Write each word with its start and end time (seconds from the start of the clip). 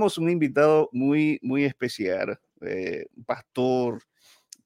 tenemos 0.00 0.18
un 0.18 0.30
invitado 0.30 0.88
muy, 0.92 1.38
muy 1.42 1.64
especial, 1.64 2.40
eh, 2.62 3.06
un 3.14 3.24
pastor 3.24 4.02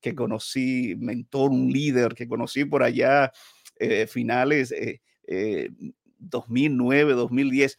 que 0.01 0.15
conocí, 0.15 0.95
mentor, 0.97 1.51
un 1.51 1.73
líder 1.73 2.15
que 2.15 2.29
conocí 2.29 2.65
por 2.65 2.83
allá, 2.83 3.33
eh, 3.77 4.07
finales 4.07 4.73
2009, 6.19 7.15
2010 7.15 7.79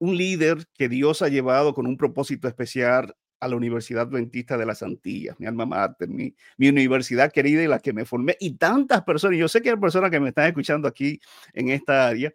un 0.00 0.16
líder 0.16 0.66
que 0.74 0.88
Dios 0.88 1.22
ha 1.22 1.28
llevado 1.28 1.74
con 1.74 1.86
un 1.86 1.96
propósito 1.96 2.48
especial 2.48 3.14
a 3.38 3.48
la 3.48 3.56
Universidad 3.56 4.08
Adventista 4.08 4.56
de 4.56 4.66
las 4.66 4.82
Antillas, 4.82 5.38
mi 5.38 5.46
alma 5.46 5.66
mater, 5.66 6.08
mi, 6.08 6.34
universidad 6.58 7.32
querida 7.32 7.62
y 7.62 7.66
la 7.66 7.78
que 7.78 7.92
me 7.92 8.04
formé, 8.04 8.36
y 8.40 8.56
tantas 8.56 9.02
personas, 9.02 9.38
yo 9.38 9.48
sé 9.48 9.62
que 9.62 9.70
hay 9.70 9.76
personas 9.76 10.10
que 10.10 10.20
me 10.20 10.30
están 10.30 10.46
escuchando 10.46 10.88
aquí 10.88 11.20
en 11.52 11.70
esta 11.70 12.08
área, 12.08 12.32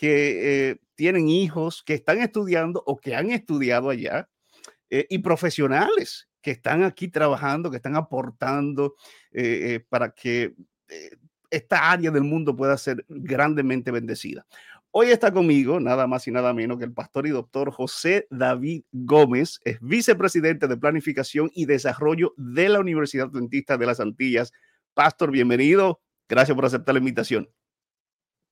que 0.00 0.70
eh, 0.70 0.80
tienen 0.94 1.28
hijos 1.28 1.82
que 1.82 1.92
están 1.92 2.20
estudiando 2.20 2.82
o 2.86 2.96
que 2.96 3.14
han 3.14 3.30
estudiado 3.32 3.90
allá, 3.90 4.30
eh, 4.88 5.04
y 5.10 5.18
profesionales 5.18 6.26
que 6.40 6.52
están 6.52 6.84
aquí 6.84 7.08
trabajando, 7.08 7.70
que 7.70 7.76
están 7.76 7.96
aportando 7.96 8.94
eh, 9.30 9.84
para 9.90 10.10
que 10.12 10.54
esta 11.50 11.90
área 11.90 12.10
del 12.10 12.24
mundo 12.24 12.56
pueda 12.56 12.78
ser 12.78 13.04
grandemente 13.08 13.90
bendecida. 13.90 14.46
Hoy 14.90 15.08
está 15.08 15.30
conmigo 15.30 15.78
nada 15.78 16.06
más 16.06 16.26
y 16.26 16.30
nada 16.30 16.54
menos 16.54 16.78
que 16.78 16.86
el 16.86 16.94
pastor 16.94 17.26
y 17.26 17.30
doctor 17.30 17.70
José 17.70 18.26
David 18.30 18.84
Gómez, 18.92 19.60
es 19.64 19.78
vicepresidente 19.82 20.66
de 20.66 20.78
Planificación 20.78 21.50
y 21.54 21.66
Desarrollo 21.66 22.32
de 22.38 22.70
la 22.70 22.80
Universidad 22.80 23.26
Adventista 23.26 23.76
de 23.76 23.84
las 23.84 24.00
Antillas. 24.00 24.50
Pastor, 24.94 25.30
bienvenido. 25.30 26.00
Gracias 26.26 26.54
por 26.54 26.64
aceptar 26.64 26.94
la 26.94 27.00
invitación. 27.00 27.50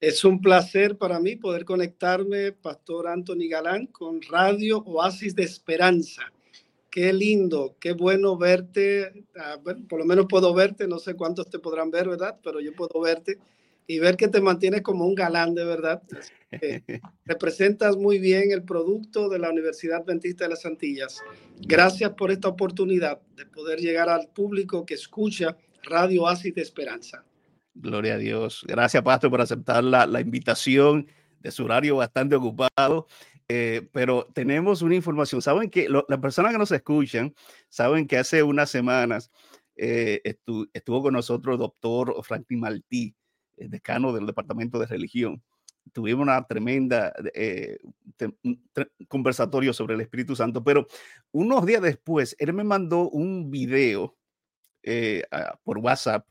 Es 0.00 0.24
un 0.24 0.40
placer 0.40 0.96
para 0.96 1.18
mí 1.18 1.34
poder 1.34 1.64
conectarme, 1.64 2.52
Pastor 2.52 3.08
Anthony 3.08 3.48
Galán, 3.50 3.86
con 3.86 4.22
Radio 4.22 4.78
Oasis 4.78 5.34
de 5.34 5.42
Esperanza. 5.42 6.22
Qué 6.88 7.12
lindo, 7.12 7.74
qué 7.80 7.92
bueno 7.92 8.36
verte. 8.36 9.24
Ah, 9.36 9.58
por 9.88 9.98
lo 9.98 10.04
menos 10.04 10.26
puedo 10.28 10.54
verte, 10.54 10.86
no 10.86 11.00
sé 11.00 11.14
cuántos 11.14 11.50
te 11.50 11.58
podrán 11.58 11.90
ver, 11.90 12.08
¿verdad? 12.08 12.38
Pero 12.44 12.60
yo 12.60 12.72
puedo 12.74 13.00
verte 13.00 13.38
y 13.88 13.98
ver 13.98 14.16
que 14.16 14.28
te 14.28 14.40
mantienes 14.40 14.82
como 14.82 15.04
un 15.04 15.16
galán 15.16 15.56
de 15.56 15.64
verdad. 15.64 16.00
representas 17.24 17.96
muy 17.96 18.20
bien 18.20 18.52
el 18.52 18.62
producto 18.62 19.28
de 19.28 19.40
la 19.40 19.50
Universidad 19.50 20.02
Adventista 20.02 20.44
de 20.44 20.50
las 20.50 20.64
Antillas. 20.64 21.20
Gracias 21.60 22.12
por 22.12 22.30
esta 22.30 22.46
oportunidad 22.46 23.20
de 23.34 23.46
poder 23.46 23.80
llegar 23.80 24.08
al 24.08 24.28
público 24.28 24.86
que 24.86 24.94
escucha 24.94 25.56
Radio 25.82 26.28
Asis 26.28 26.54
de 26.54 26.62
Esperanza. 26.62 27.24
Gloria 27.80 28.14
a 28.14 28.18
Dios. 28.18 28.64
Gracias, 28.66 29.02
Pastor, 29.02 29.30
por 29.30 29.40
aceptar 29.40 29.84
la, 29.84 30.04
la 30.06 30.20
invitación 30.20 31.06
de 31.38 31.50
su 31.52 31.64
horario 31.64 31.96
bastante 31.96 32.34
ocupado. 32.34 33.06
Eh, 33.48 33.88
pero 33.92 34.26
tenemos 34.34 34.82
una 34.82 34.96
información. 34.96 35.40
Saben 35.40 35.70
que 35.70 35.88
las 35.88 36.18
personas 36.20 36.52
que 36.52 36.58
nos 36.58 36.72
escuchan 36.72 37.34
saben 37.68 38.06
que 38.06 38.18
hace 38.18 38.42
unas 38.42 38.68
semanas 38.68 39.30
eh, 39.76 40.20
estuvo 40.24 41.02
con 41.02 41.14
nosotros 41.14 41.54
el 41.54 41.60
doctor 41.60 42.14
Franklin 42.24 42.60
Maltí, 42.60 43.14
decano 43.56 44.12
del 44.12 44.26
Departamento 44.26 44.78
de 44.78 44.86
Religión. 44.86 45.42
Tuvimos 45.92 46.24
una 46.24 46.44
tremenda 46.46 47.14
eh, 47.32 47.78
conversatorio 49.08 49.72
sobre 49.72 49.94
el 49.94 50.02
Espíritu 50.02 50.36
Santo, 50.36 50.62
pero 50.62 50.86
unos 51.30 51.64
días 51.64 51.80
después, 51.80 52.36
él 52.38 52.52
me 52.52 52.64
mandó 52.64 53.08
un 53.08 53.50
video 53.50 54.16
eh, 54.82 55.22
por 55.62 55.78
WhatsApp 55.78 56.26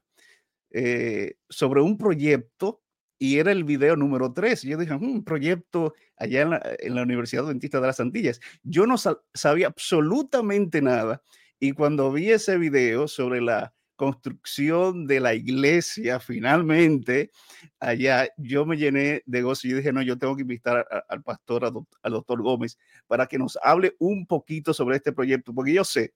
eh, 0.71 1.35
sobre 1.49 1.81
un 1.81 1.97
proyecto 1.97 2.81
y 3.19 3.39
era 3.39 3.51
el 3.51 3.63
video 3.63 3.95
número 3.95 4.31
3. 4.33 4.61
Yo 4.63 4.77
dije, 4.77 4.93
un 4.93 5.17
hmm, 5.17 5.23
proyecto 5.23 5.93
allá 6.17 6.41
en 6.79 6.95
la, 6.95 7.01
Universidad 7.01 7.45
Adventista 7.45 7.79
de 7.79 7.87
las 7.87 7.99
Antillas. 7.99 8.39
Yo 8.63 8.85
no 8.85 8.95
sabía 9.33 9.67
absolutamente 9.67 10.81
nada 10.81 11.21
y 11.59 11.71
cuando 11.71 12.11
vi 12.11 12.31
ese 12.31 12.57
video 12.57 13.07
sobre 13.07 13.41
la 13.41 13.73
construcción 13.95 15.07
de 15.07 15.19
la 15.19 15.33
iglesia 15.33 16.19
finalmente 16.19 17.31
allá, 17.79 18.29
yo 18.37 18.63
me 18.63 18.77
llené 18.77 19.23
de 19.25 19.41
gozo 19.41 19.67
y 19.67 19.73
dije, 19.73 19.91
no, 19.91 20.03
yo 20.03 20.19
tengo 20.19 20.35
que 20.35 20.43
invitar 20.43 20.87
al 21.09 21.23
pastor, 21.23 21.65
al 21.65 22.11
doctor 22.11 22.41
Gómez, 22.43 22.77
para 23.07 23.25
que 23.25 23.39
nos 23.39 23.57
hable 23.63 23.95
un 23.97 24.27
poquito 24.27 24.73
sobre 24.73 24.97
este 24.97 25.13
proyecto, 25.13 25.51
porque 25.53 25.73
yo 25.73 25.83
sé 25.83 26.13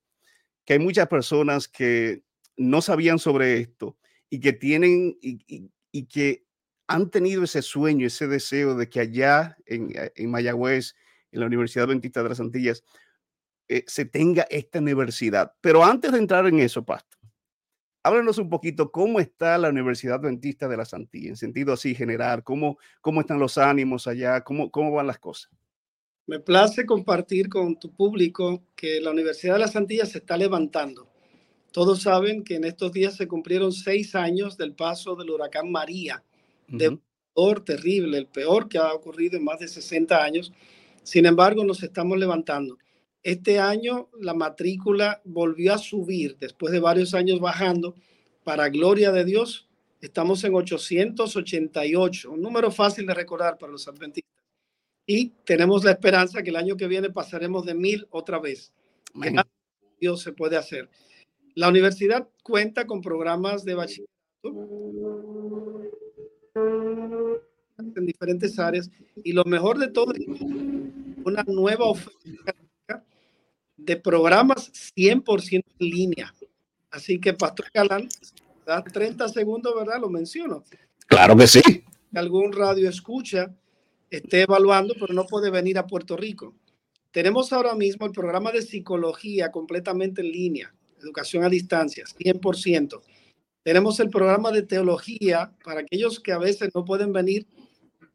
que 0.64 0.74
hay 0.74 0.80
muchas 0.80 1.08
personas 1.08 1.68
que 1.68 2.22
no 2.56 2.84
sabían 2.84 3.18
sobre 3.18 3.60
esto 3.62 3.98
y 4.32 4.40
que 4.40 4.54
tienen 4.54 5.18
y, 5.22 6.06
que 6.06 6.46
han 6.88 7.12
tenido 7.12 7.44
ese 7.44 7.62
sueño, 7.62 8.08
ese 8.08 8.28
deseo 8.28 8.76
de 8.76 8.90
que 8.90 9.02
allá 9.02 9.58
en, 9.66 9.94
en 10.16 10.32
Mayagüez, 10.32 10.96
en 11.32 11.42
la 11.42 11.46
Universidad 11.46 11.86
Adventista 11.86 12.24
de 12.24 12.30
las 12.30 12.40
Antillas, 12.40 12.84
eh, 13.68 13.84
se 13.88 14.06
tenga 14.06 14.44
esta 14.50 14.80
universidad. 14.80 15.54
Pero 15.62 15.84
antes 15.84 16.12
de 16.14 16.18
entrar 16.18 16.48
en 16.48 16.60
eso, 16.60 16.84
pastor, 16.84 17.20
háblanos 18.04 18.38
un 18.38 18.50
poquito 18.50 18.90
cómo 18.90 19.20
está 19.20 19.58
la 19.58 19.70
Universidad 19.70 20.16
Adventista 20.16 20.70
de 20.70 20.78
las 20.78 20.94
Antillas, 20.94 21.30
en 21.30 21.38
sentido 21.38 21.74
así 21.74 21.94
general, 21.94 22.44
cómo, 22.44 22.78
cómo 23.02 23.20
están 23.22 23.40
los 23.40 23.58
ánimos 23.58 24.08
allá, 24.08 24.42
cómo, 24.42 24.72
cómo 24.72 24.92
van 24.92 25.08
las 25.08 25.20
cosas. 25.20 25.52
Me 26.26 26.40
place 26.40 26.86
compartir 26.86 27.50
con 27.50 27.78
tu 27.78 27.94
público 27.94 28.64
que 28.76 29.02
la 29.02 29.12
Universidad 29.12 29.54
de 29.54 29.60
las 29.60 29.76
Antillas 29.76 30.10
se 30.10 30.20
está 30.20 30.38
levantando. 30.38 31.11
Todos 31.72 32.02
saben 32.02 32.44
que 32.44 32.56
en 32.56 32.66
estos 32.66 32.92
días 32.92 33.16
se 33.16 33.28
cumplieron 33.28 33.72
seis 33.72 34.14
años 34.16 34.58
del 34.58 34.74
paso 34.74 35.16
del 35.16 35.30
huracán 35.30 35.72
María, 35.72 36.24
de 36.68 36.98
peor 37.34 37.64
terrible, 37.64 38.18
el 38.18 38.28
peor 38.28 38.68
que 38.68 38.78
ha 38.78 38.94
ocurrido 38.94 39.38
en 39.38 39.46
más 39.46 39.60
de 39.60 39.68
60 39.68 40.22
años. 40.24 40.52
Sin 41.04 41.26
embargo, 41.26 41.64
nos 41.64 41.82
estamos 41.82 42.18
levantando. 42.18 42.78
Este 43.24 43.60
año 43.60 44.10
la 44.20 44.34
matrícula 44.34 45.22
volvió 45.24 45.74
a 45.74 45.78
subir 45.78 46.38
después 46.40 46.74
de 46.74 46.80
varios 46.80 47.14
años 47.14 47.40
bajando. 47.40 47.96
Para 48.44 48.70
gloria 48.70 49.12
de 49.12 49.24
Dios, 49.24 49.70
estamos 50.02 50.44
en 50.44 50.56
888, 50.56 52.32
un 52.32 52.42
número 52.42 52.72
fácil 52.72 53.06
de 53.06 53.14
recordar 53.14 53.58
para 53.58 53.72
los 53.72 53.88
adventistas. 53.88 54.32
Y 55.06 55.30
tenemos 55.46 55.84
la 55.84 55.92
esperanza 55.92 56.42
que 56.42 56.50
el 56.50 56.56
año 56.56 56.76
que 56.76 56.88
viene 56.88 57.10
pasaremos 57.10 57.66
de 57.66 57.76
mil 57.76 58.08
otra 58.10 58.40
vez. 58.40 58.74
Dios 60.00 60.22
se 60.22 60.34
puede 60.34 60.58
hacer. 60.58 60.90
La 61.56 61.70
universidad 61.70 62.28
cuenta 62.44 62.86
con 62.88 63.02
programas 63.02 63.64
de 63.66 63.76
bachillerato 63.76 64.12
en 67.96 68.06
diferentes 68.06 68.58
áreas 68.60 68.90
y 69.24 69.34
lo 69.34 69.44
mejor 69.44 69.78
de 69.78 69.88
todo 69.90 70.14
es 70.14 70.26
una 71.24 71.44
nueva 71.48 71.86
oferta 71.86 72.56
de 73.78 73.98
programas 73.98 74.72
100% 74.96 75.64
en 75.80 75.90
línea. 75.90 76.34
Así 76.92 77.20
que, 77.20 77.34
Pastor 77.34 77.68
Galán, 77.74 78.08
da 78.66 78.84
30 78.84 79.28
segundos, 79.30 79.74
¿verdad? 79.76 80.00
Lo 80.00 80.10
menciono. 80.10 80.64
Claro 81.08 81.36
que 81.36 81.48
sí. 81.48 81.62
Algún 82.14 82.52
radio 82.52 82.90
escucha, 82.90 83.54
esté 84.10 84.42
evaluando, 84.42 84.94
pero 85.00 85.14
no 85.14 85.26
puede 85.26 85.50
venir 85.50 85.78
a 85.78 85.88
Puerto 85.88 86.18
Rico. 86.18 86.54
Tenemos 87.12 87.52
ahora 87.52 87.76
mismo 87.76 88.06
el 88.06 88.12
programa 88.12 88.52
de 88.52 88.62
psicología 88.62 89.52
completamente 89.52 90.22
en 90.22 90.32
línea, 90.32 90.74
educación 91.02 91.44
a 91.44 91.50
distancia, 91.50 92.06
100%. 92.06 93.02
Tenemos 93.64 94.00
el 94.00 94.10
programa 94.10 94.52
de 94.52 94.64
teología 94.64 95.52
para 95.64 95.82
aquellos 95.82 96.20
que 96.20 96.32
a 96.32 96.38
veces 96.38 96.70
no 96.74 96.84
pueden 96.84 97.14
venir, 97.14 97.46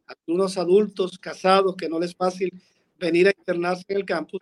algunos 0.06 0.56
adultos 0.58 1.18
casados 1.18 1.76
que 1.76 1.88
no 1.88 1.98
les 1.98 2.10
es 2.10 2.16
fácil 2.16 2.50
venir 2.98 3.28
a 3.28 3.34
internarse 3.36 3.84
en 3.88 3.96
el 3.96 4.04
campus 4.04 4.40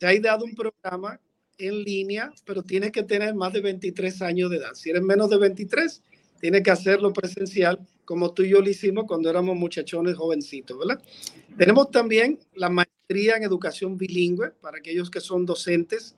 te 0.00 0.06
ha 0.06 0.18
dado 0.18 0.46
un 0.46 0.54
programa 0.54 1.20
en 1.58 1.82
línea, 1.84 2.32
pero 2.46 2.62
tienes 2.62 2.90
que 2.90 3.02
tener 3.02 3.34
más 3.34 3.52
de 3.52 3.60
23 3.60 4.22
años 4.22 4.50
de 4.50 4.56
edad. 4.56 4.72
Si 4.72 4.88
eres 4.88 5.02
menos 5.02 5.28
de 5.28 5.36
23, 5.36 6.02
tienes 6.40 6.62
que 6.62 6.70
hacerlo 6.70 7.12
presencial, 7.12 7.78
como 8.06 8.32
tú 8.32 8.42
y 8.42 8.48
yo 8.48 8.62
lo 8.62 8.70
hicimos 8.70 9.04
cuando 9.06 9.28
éramos 9.28 9.56
muchachones 9.56 10.16
jovencitos, 10.16 10.78
¿verdad? 10.78 11.02
Tenemos 11.58 11.90
también 11.90 12.38
la 12.54 12.70
maestría 12.70 13.36
en 13.36 13.42
educación 13.42 13.98
bilingüe 13.98 14.52
para 14.62 14.78
aquellos 14.78 15.10
que 15.10 15.20
son 15.20 15.44
docentes 15.44 16.16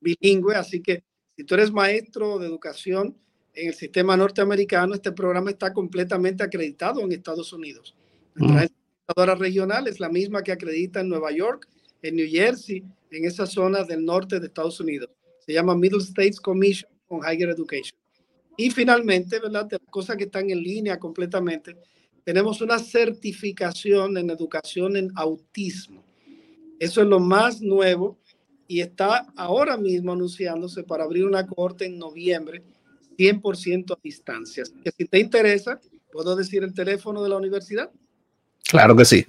bilingües, 0.00 0.56
así 0.56 0.80
que 0.80 1.02
si 1.36 1.44
tú 1.44 1.54
eres 1.54 1.72
maestro 1.72 2.38
de 2.38 2.46
educación 2.46 3.16
en 3.54 3.68
el 3.68 3.74
sistema 3.74 4.16
norteamericano, 4.16 4.94
este 4.94 5.12
programa 5.12 5.50
está 5.50 5.72
completamente 5.72 6.42
acreditado 6.42 7.00
en 7.00 7.12
Estados 7.12 7.52
Unidos. 7.52 7.94
Nuestra 8.34 9.34
mm. 9.34 9.38
regional 9.38 9.86
es 9.88 10.00
la 10.00 10.08
misma 10.08 10.42
que 10.42 10.52
acredita 10.52 11.00
en 11.00 11.08
Nueva 11.08 11.32
York, 11.32 11.68
en 12.02 12.16
New 12.16 12.28
Jersey, 12.28 12.84
en 13.10 13.24
esa 13.24 13.46
zona 13.46 13.84
del 13.84 14.04
norte 14.04 14.40
de 14.40 14.46
Estados 14.46 14.80
Unidos. 14.80 15.10
Se 15.44 15.52
llama 15.52 15.74
Middle 15.74 16.02
States 16.02 16.40
Commission 16.40 16.90
on 17.08 17.20
Higher 17.20 17.50
Education. 17.50 17.96
Y 18.56 18.70
finalmente, 18.70 19.38
¿verdad? 19.38 19.66
De 19.66 19.78
las 19.78 19.90
cosas 19.90 20.16
que 20.16 20.24
están 20.24 20.50
en 20.50 20.62
línea 20.62 20.98
completamente, 20.98 21.76
tenemos 22.24 22.60
una 22.60 22.78
certificación 22.78 24.16
en 24.16 24.30
educación 24.30 24.96
en 24.96 25.10
autismo. 25.14 26.02
Eso 26.78 27.02
es 27.02 27.06
lo 27.06 27.20
más 27.20 27.60
nuevo 27.60 28.18
y 28.68 28.80
está 28.80 29.26
ahora 29.36 29.76
mismo 29.76 30.12
anunciándose 30.12 30.82
para 30.82 31.04
abrir 31.04 31.24
una 31.24 31.46
corte 31.46 31.86
en 31.86 31.98
noviembre, 31.98 32.64
100% 33.18 33.92
a 33.92 33.98
distancia. 34.02 34.64
si 34.64 35.04
te 35.06 35.18
interesa, 35.18 35.80
¿puedo 36.12 36.36
decir 36.36 36.62
el 36.64 36.74
teléfono 36.74 37.22
de 37.22 37.28
la 37.28 37.36
universidad? 37.36 37.90
Claro 38.68 38.96
que 38.96 39.04
sí. 39.04 39.24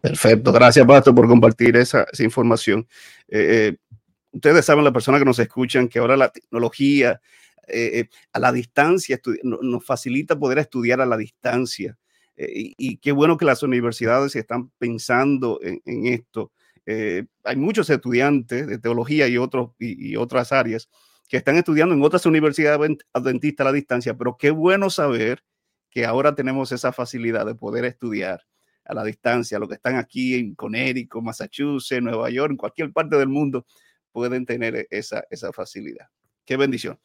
Perfecto, 0.01 0.51
gracias 0.51 0.85
Pastor 0.87 1.13
por 1.13 1.27
compartir 1.27 1.75
esa, 1.75 2.07
información. 2.19 2.87
Eh, 3.27 3.73
eh, 3.73 3.77
ustedes 4.31 4.65
saben, 4.65 4.83
las 4.83 4.93
personas 4.93 5.19
que 5.19 5.25
nos 5.25 5.39
escuchan, 5.39 5.87
que 5.87 5.99
ahora 5.99 6.15
la 6.15 6.29
tecnología 6.29 7.19
eh, 7.67 8.07
a 8.33 8.39
la 8.39 8.51
distancia 8.51 9.19
nos 9.43 9.85
facilita 9.85 10.39
poder 10.39 10.59
estudiar 10.59 11.01
a 11.01 11.05
la 11.05 11.17
distancia. 11.17 11.97
Y, 12.39 12.97
qué 12.97 13.11
bueno 13.11 13.37
que 13.37 13.45
las 13.45 13.63
universidades 13.63 14.35
están 14.35 14.69
pensando 14.77 15.59
en, 15.61 15.81
esto. 16.07 16.51
hay 16.85 17.55
muchos 17.57 17.89
estudiantes 17.89 18.65
de 18.67 18.79
teología 18.79 19.27
y, 19.27 19.37
otras 19.37 20.51
áreas 20.53 20.89
que 21.27 21.37
están 21.37 21.57
estudiando 21.57 21.93
en 21.93 22.01
otras 22.01 22.25
universidades 22.25 22.97
adventistas 23.13 23.65
a 23.65 23.69
la 23.69 23.73
distancia, 23.73 24.17
pero 24.17 24.37
qué 24.37 24.51
bueno 24.51 24.89
saber 24.89 25.43
que 25.89 26.05
ahora 26.05 26.33
tenemos 26.33 26.71
esa 26.71 26.91
facilidad 26.91 27.45
de 27.45 27.55
poder 27.55 27.85
estudiar 27.85 28.41
a 28.85 28.93
la 28.93 29.03
distancia. 29.03 29.59
Los 29.59 29.69
que 29.69 29.75
están 29.75 29.95
aquí 29.95 30.35
en 30.35 30.55
Connecticut, 30.55 31.23
Massachusetts, 31.23 32.01
Nueva 32.01 32.29
York, 32.29 32.51
en 32.51 32.57
cualquier 32.57 32.91
parte 32.91 33.17
del 33.17 33.29
mundo, 33.29 33.65
pueden 34.11 34.45
tener 34.45 34.87
esa, 34.89 35.23
esa 35.29 35.51
facilidad. 35.53 36.07
Qué 36.45 36.57
bendición. 36.57 36.99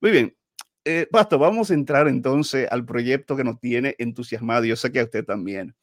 Muy 0.00 0.10
bien. 0.10 0.36
Eh, 0.88 1.08
Pastor, 1.10 1.40
vamos 1.40 1.72
a 1.72 1.74
entrar 1.74 2.06
entonces 2.06 2.68
al 2.70 2.84
proyecto 2.84 3.36
que 3.36 3.42
nos 3.42 3.58
tiene 3.58 3.96
entusiasmado. 3.98 4.64
Yo 4.64 4.76
sé 4.76 4.92
que 4.92 5.00
a 5.00 5.04
usted 5.04 5.24
también. 5.24 5.74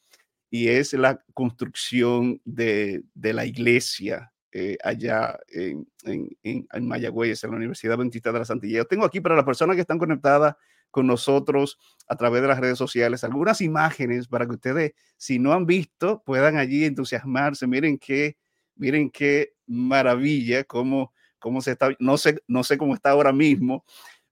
Y 0.50 0.70
es 0.70 0.94
la 0.94 1.22
construcción 1.34 2.40
de, 2.46 3.04
de 3.14 3.34
la 3.34 3.46
iglesia 3.46 4.32
eh, 4.54 4.78
allá 4.82 5.38
en, 5.50 5.86
en, 6.04 6.30
en, 6.42 6.88
Mayagüez, 6.88 7.44
en 7.44 7.52
la 7.52 7.58
Universidad 7.58 7.96
Adventista 7.96 8.32
de 8.32 8.40
la 8.40 8.46
Santilla. 8.46 8.78
Yo 8.78 8.86
tengo 8.86 9.04
aquí 9.04 9.20
para 9.20 9.36
las 9.36 9.44
personas 9.44 9.76
que 9.76 9.82
están 9.82 10.00
conectadas 10.00 10.56
con 10.90 11.06
nosotros 11.06 11.78
a 12.08 12.16
través 12.16 12.42
de 12.42 12.48
las 12.48 12.60
redes 12.62 12.78
sociales 12.78 13.26
algunas 13.26 13.60
imágenes 13.60 14.30
para 14.30 14.46
que 14.46 14.54
ustedes, 14.54 14.94
si 15.18 15.38
no 15.38 15.52
han 15.52 15.66
visto, 15.66 16.24
puedan 16.26 16.56
allí 16.56 16.86
entusiasmarse. 16.86 17.68
Miren 17.68 17.98
qué, 17.98 18.38
miren 18.76 19.10
qué 19.10 19.54
maravilla, 19.68 20.64
cómo, 20.64 21.12
cómo 21.40 21.60
se 21.60 21.72
está, 21.72 21.90
no 22.00 22.16
sé, 22.18 22.42
no 22.48 22.64
sé 22.64 22.78
cómo 22.78 22.94
está 22.94 23.10
ahora 23.10 23.34
mismo, 23.34 23.84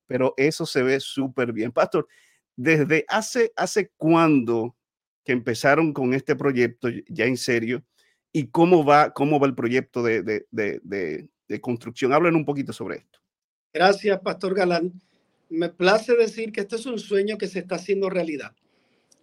pero 0.06 0.34
eso 0.36 0.66
se 0.66 0.82
ve 0.82 1.00
súper 1.00 1.52
bien. 1.52 1.72
Pastor, 1.72 2.06
desde 2.56 3.04
hace, 3.08 3.52
hace 3.56 3.90
cuándo 3.96 4.76
que 5.24 5.32
empezaron 5.32 5.92
con 5.92 6.14
este 6.14 6.36
proyecto 6.36 6.88
ya 7.08 7.24
en 7.26 7.36
serio 7.36 7.84
y 8.32 8.48
cómo 8.48 8.84
va, 8.84 9.12
cómo 9.12 9.38
va 9.38 9.46
el 9.46 9.54
proyecto 9.54 10.02
de, 10.02 10.22
de, 10.22 10.46
de, 10.50 11.28
de 11.48 11.60
construcción. 11.60 12.12
Hablen 12.12 12.34
un 12.34 12.44
poquito 12.44 12.72
sobre 12.72 12.96
esto. 12.96 13.20
Gracias, 13.72 14.20
Pastor 14.20 14.54
Galán 14.54 14.92
me 15.52 15.68
place 15.68 16.16
decir 16.16 16.50
que 16.50 16.62
este 16.62 16.76
es 16.76 16.86
un 16.86 16.98
sueño 16.98 17.36
que 17.36 17.46
se 17.46 17.58
está 17.58 17.74
haciendo 17.74 18.08
realidad. 18.08 18.52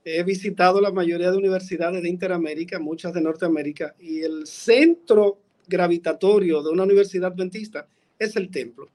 He 0.06 0.24
visitado 0.24 0.80
la 0.80 0.92
mayoría 0.92 1.32
de 1.32 1.38
universidades 1.38 2.04
de 2.04 2.10
Interamérica, 2.10 2.80
muchas 2.80 3.14
de 3.14 3.22
Norteamérica, 3.22 3.96
y 4.00 4.22
el 4.22 4.46
centro 4.46 5.40
gravitatorio 5.68 6.62
de 6.62 6.70
una 6.70 6.84
universidad 6.84 7.32
adventista 7.34 7.88
es 8.20 8.36
el 8.36 8.52
templo. 8.52 8.90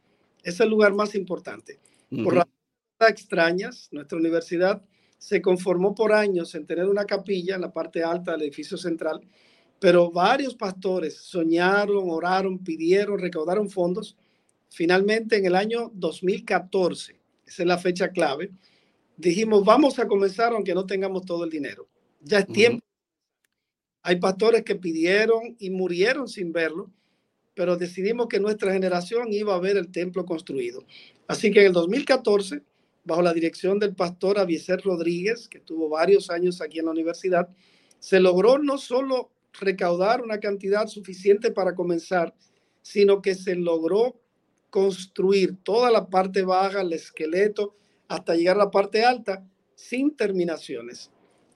Es 0.44 0.60
el 0.60 0.68
lugar 0.68 0.94
más 0.94 1.14
importante. 1.14 1.80
Por 2.10 2.34
razones 2.34 2.54
extrañas, 3.08 3.88
nuestra 3.90 4.18
universidad 4.18 4.82
se 5.18 5.40
conformó 5.40 5.94
por 5.94 6.12
años 6.12 6.54
en 6.54 6.66
tener 6.66 6.86
una 6.86 7.06
capilla 7.06 7.54
en 7.54 7.62
la 7.62 7.72
parte 7.72 8.04
alta 8.04 8.32
del 8.32 8.42
edificio 8.42 8.76
central, 8.76 9.20
pero 9.80 10.10
varios 10.10 10.54
pastores 10.54 11.16
soñaron, 11.16 12.10
oraron, 12.10 12.58
pidieron, 12.62 13.18
recaudaron 13.18 13.70
fondos. 13.70 14.16
Finalmente, 14.68 15.36
en 15.36 15.46
el 15.46 15.56
año 15.56 15.90
2014, 15.94 17.18
esa 17.46 17.62
es 17.62 17.66
la 17.66 17.78
fecha 17.78 18.10
clave, 18.10 18.52
dijimos, 19.16 19.64
vamos 19.64 19.98
a 19.98 20.06
comenzar 20.06 20.52
aunque 20.52 20.74
no 20.74 20.86
tengamos 20.86 21.24
todo 21.24 21.44
el 21.44 21.50
dinero. 21.50 21.88
Ya 22.20 22.40
es 22.40 22.46
tiempo. 22.46 22.84
Hay 24.02 24.16
pastores 24.16 24.62
que 24.62 24.76
pidieron 24.76 25.56
y 25.58 25.70
murieron 25.70 26.28
sin 26.28 26.52
verlo, 26.52 26.90
pero 27.54 27.76
decidimos 27.76 28.28
que 28.28 28.40
nuestra 28.40 28.72
generación 28.72 29.32
iba 29.32 29.54
a 29.54 29.60
ver 29.60 29.76
el 29.76 29.90
templo 29.90 30.24
construido. 30.24 30.84
Así 31.26 31.50
que 31.50 31.60
en 31.60 31.66
el 31.66 31.72
2014, 31.72 32.62
bajo 33.04 33.22
la 33.22 33.32
dirección 33.32 33.78
del 33.78 33.94
pastor 33.94 34.38
Avieser 34.38 34.80
Rodríguez, 34.82 35.48
que 35.48 35.60
tuvo 35.60 35.88
varios 35.88 36.30
años 36.30 36.60
aquí 36.60 36.80
en 36.80 36.86
la 36.86 36.90
universidad, 36.90 37.48
se 37.98 38.20
logró 38.20 38.58
no 38.58 38.78
solo 38.78 39.30
recaudar 39.60 40.22
una 40.22 40.40
cantidad 40.40 40.86
suficiente 40.88 41.50
para 41.50 41.74
comenzar, 41.74 42.34
sino 42.82 43.22
que 43.22 43.34
se 43.34 43.54
logró 43.54 44.20
construir 44.70 45.56
toda 45.62 45.90
la 45.90 46.08
parte 46.08 46.42
baja, 46.42 46.80
el 46.80 46.92
esqueleto, 46.92 47.76
hasta 48.08 48.34
llegar 48.34 48.56
a 48.56 48.64
la 48.64 48.70
parte 48.70 49.04
alta 49.04 49.46
sin 49.74 50.16
terminaciones. 50.16 51.10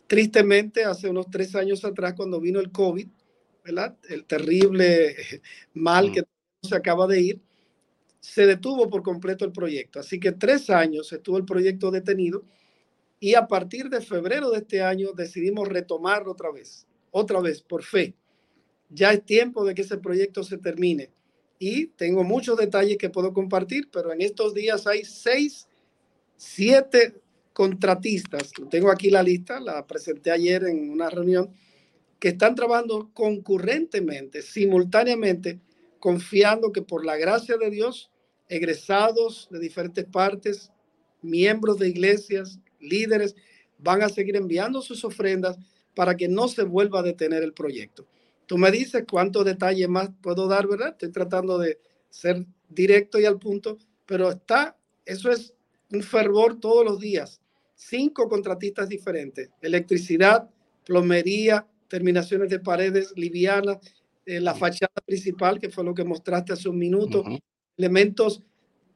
Tristemente, 0.07 0.85
hace 0.85 1.09
unos 1.09 1.29
tres 1.31 1.55
años 1.55 1.85
atrás, 1.85 2.15
cuando 2.17 2.41
vino 2.41 2.61
el 2.61 2.71
COVID, 2.71 3.09
¿verdad? 3.69 3.97
el 4.09 4.25
terrible 4.25 5.15
mal 5.75 6.11
que 6.11 6.25
se 6.63 6.75
acaba 6.75 7.07
de 7.07 7.21
ir, 7.21 7.41
se 8.21 8.47
detuvo 8.47 8.89
por 8.89 9.03
completo 9.03 9.45
el 9.45 9.53
proyecto. 9.53 10.01
Así 10.01 10.19
que 10.19 10.33
tres 10.33 10.71
años 10.71 11.13
estuvo 11.13 11.37
el 11.37 11.45
proyecto 11.45 11.91
detenido 11.91 12.45
y 13.21 13.35
a 13.35 13.47
partir 13.47 13.89
de 13.91 14.01
febrero 14.01 14.51
de 14.51 14.59
este 14.59 14.83
año 14.83 15.13
decidimos 15.13 15.69
retomarlo 15.69 16.33
otra 16.33 16.51
vez, 16.51 16.87
otra 17.11 17.41
vez, 17.41 17.63
por 17.63 17.83
fe. 17.83 18.15
Ya 18.91 19.13
es 19.13 19.25
tiempo 19.25 19.65
de 19.65 19.75
que 19.75 19.83
ese 19.83 19.99
proyecto 19.99 20.43
se 20.43 20.59
termine 20.59 21.11
y 21.59 21.89
tengo 21.89 22.25
muchos 22.25 22.57
detalles 22.57 22.97
que 22.97 23.11
puedo 23.11 23.33
compartir, 23.33 23.91
pero 23.93 24.13
en 24.13 24.23
estos 24.23 24.55
días 24.55 24.87
hay 24.87 25.05
seis, 25.05 25.69
siete 26.37 27.21
contratistas. 27.53 28.53
Tengo 28.71 28.91
aquí 28.91 29.11
la 29.11 29.23
lista, 29.23 29.61
la 29.61 29.87
presenté 29.87 30.31
ayer 30.31 30.65
en 30.65 30.91
una 30.91 31.11
reunión, 31.11 31.53
que 32.19 32.29
están 32.29 32.55
trabajando 32.55 33.11
concurrentemente, 33.15 34.43
simultáneamente, 34.43 35.61
confiando 35.99 36.73
que 36.73 36.83
por 36.83 37.05
la 37.05 37.17
gracia 37.17 37.57
de 37.57 37.71
Dios, 37.71 38.11
egresados 38.49 39.49
de 39.51 39.59
diferentes 39.59 40.05
partes, 40.05 40.73
miembros 41.23 41.79
de 41.79 41.89
iglesias, 41.89 42.59
líderes, 42.81 43.37
van 43.79 44.03
a 44.03 44.09
seguir 44.09 44.37
enviando 44.37 44.83
sus 44.83 45.05
ofrendas 45.05 45.59
para 45.95 46.17
que 46.17 46.29
no 46.29 46.49
se 46.49 46.63
vuelva 46.63 47.01
a 47.01 47.05
detener 47.05 47.43
el 47.43 47.53
proyecto. 47.53 48.07
Tú 48.47 48.57
me 48.57 48.71
dices 48.71 49.05
cuántos 49.09 49.45
detalles 49.45 49.89
más 49.89 50.11
puedo 50.23 50.49
dar, 50.49 50.67
¿verdad? 50.67 50.91
Estoy 50.91 51.11
tratando 51.11 51.59
de 51.59 51.79
ser 52.09 52.47
directo 52.69 53.21
y 53.21 53.27
al 53.27 53.39
punto, 53.39 53.79
pero 54.07 54.31
está, 54.31 54.77
eso 55.05 55.31
es 55.31 55.55
un 55.93 56.03
fervor 56.03 56.59
todos 56.59 56.85
los 56.85 56.99
días. 56.99 57.41
Cinco 57.75 58.29
contratistas 58.29 58.89
diferentes, 58.89 59.51
electricidad, 59.61 60.49
plomería, 60.85 61.67
terminaciones 61.89 62.51
de 62.51 62.61
paredes 62.61 63.13
livianas, 63.17 63.79
eh, 64.27 64.41
la 64.41 64.55
fachada 64.55 64.93
principal, 65.05 65.59
que 65.59 65.71
fue 65.71 65.85
lo 65.85 65.95
que 65.95 66.05
mostraste 66.05 66.53
hace 66.53 66.69
un 66.69 66.79
minuto, 66.79 67.25
elementos 67.77 68.43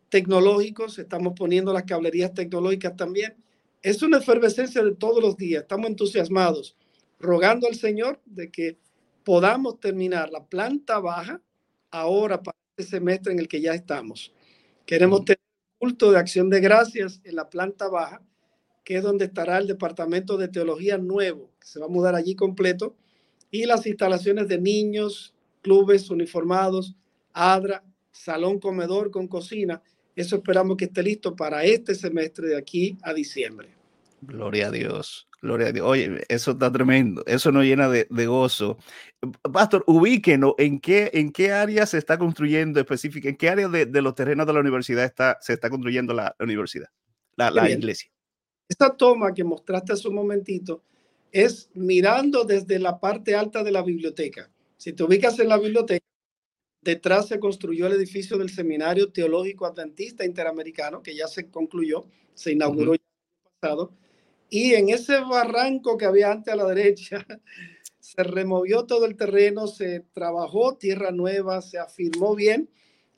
tecnológicos, 0.08 0.98
estamos 0.98 1.32
poniendo 1.34 1.72
las 1.72 1.84
cablerías 1.84 2.34
tecnológicas 2.34 2.94
también. 2.96 3.34
Es 3.80 4.02
una 4.02 4.18
efervescencia 4.18 4.84
de 4.84 4.94
todos 4.94 5.22
los 5.22 5.36
días, 5.36 5.62
estamos 5.62 5.88
entusiasmados, 5.88 6.76
rogando 7.18 7.66
al 7.66 7.76
Señor 7.76 8.20
de 8.26 8.50
que 8.50 8.78
podamos 9.24 9.80
terminar 9.80 10.30
la 10.30 10.44
planta 10.44 10.98
baja 10.98 11.40
ahora 11.90 12.42
para 12.42 12.58
este 12.76 12.90
semestre 12.90 13.32
en 13.32 13.38
el 13.38 13.48
que 13.48 13.60
ya 13.60 13.72
estamos. 13.72 14.34
Queremos 14.84 15.24
tener 15.24 15.40
un 15.80 15.88
culto 15.88 16.12
de 16.12 16.18
acción 16.18 16.50
de 16.50 16.60
gracias 16.60 17.20
en 17.24 17.36
la 17.36 17.48
planta 17.48 17.88
baja, 17.88 18.20
que 18.84 18.96
es 18.96 19.02
donde 19.02 19.26
estará 19.26 19.58
el 19.58 19.66
departamento 19.66 20.36
de 20.36 20.48
teología 20.48 20.98
nuevo, 20.98 21.50
que 21.60 21.66
se 21.66 21.78
va 21.78 21.86
a 21.86 21.90
mudar 21.90 22.14
allí 22.14 22.34
completo, 22.34 22.96
y 23.50 23.66
las 23.66 23.86
instalaciones 23.86 24.48
de 24.48 24.58
niños, 24.58 25.34
clubes 25.60 26.10
uniformados, 26.10 26.96
ADRA, 27.32 27.84
salón 28.10 28.58
comedor 28.58 29.10
con 29.10 29.28
cocina. 29.28 29.82
Eso 30.14 30.36
esperamos 30.36 30.76
que 30.76 30.86
esté 30.86 31.02
listo 31.02 31.34
para 31.34 31.64
este 31.64 31.94
semestre 31.94 32.48
de 32.48 32.56
aquí 32.56 32.96
a 33.02 33.14
diciembre. 33.14 33.68
Gloria 34.20 34.68
a 34.68 34.70
Dios. 34.70 35.28
Gloria 35.40 35.68
a 35.68 35.72
Dios. 35.72 35.86
Oye, 35.86 36.24
eso 36.28 36.52
está 36.52 36.70
tremendo. 36.70 37.24
Eso 37.26 37.50
nos 37.50 37.64
llena 37.64 37.88
de, 37.88 38.26
gozo. 38.26 38.78
Pastor, 39.52 39.82
ubíquenos 39.88 40.54
en 40.58 40.78
qué, 40.78 41.10
en 41.14 41.32
qué 41.32 41.50
área 41.50 41.84
se 41.86 41.98
está 41.98 42.16
construyendo 42.18 42.78
específica, 42.78 43.28
en 43.28 43.36
qué 43.36 43.48
área 43.48 43.68
de, 43.68 44.02
los 44.02 44.14
terrenos 44.14 44.46
de 44.46 44.52
la 44.52 44.60
universidad 44.60 45.04
está, 45.04 45.38
se 45.40 45.54
está 45.54 45.68
construyendo 45.68 46.14
la, 46.14 46.36
universidad, 46.38 46.88
la, 47.36 47.68
iglesia. 47.68 48.11
Esta 48.72 48.96
toma 48.96 49.34
que 49.34 49.44
mostraste 49.44 49.92
hace 49.92 50.08
un 50.08 50.14
momentito 50.14 50.82
es 51.30 51.68
mirando 51.74 52.42
desde 52.44 52.78
la 52.78 52.98
parte 52.98 53.34
alta 53.34 53.62
de 53.62 53.70
la 53.70 53.82
biblioteca. 53.82 54.50
Si 54.78 54.94
te 54.94 55.02
ubicas 55.02 55.38
en 55.40 55.48
la 55.48 55.58
biblioteca, 55.58 56.06
detrás 56.80 57.28
se 57.28 57.38
construyó 57.38 57.86
el 57.86 57.92
edificio 57.92 58.38
del 58.38 58.48
Seminario 58.48 59.12
Teológico 59.12 59.66
Adventista 59.66 60.24
Interamericano, 60.24 61.02
que 61.02 61.14
ya 61.14 61.28
se 61.28 61.50
concluyó, 61.50 62.06
se 62.32 62.52
inauguró 62.52 62.94
el 62.94 63.00
año 63.00 63.50
pasado. 63.60 63.92
Y 64.48 64.72
en 64.72 64.88
ese 64.88 65.20
barranco 65.20 65.98
que 65.98 66.06
había 66.06 66.32
antes 66.32 66.54
a 66.54 66.56
la 66.56 66.64
derecha, 66.64 67.26
se 68.00 68.22
removió 68.22 68.86
todo 68.86 69.04
el 69.04 69.16
terreno, 69.16 69.66
se 69.66 70.00
trabajó 70.14 70.78
tierra 70.78 71.10
nueva, 71.10 71.60
se 71.60 71.78
afirmó 71.78 72.34
bien. 72.34 72.70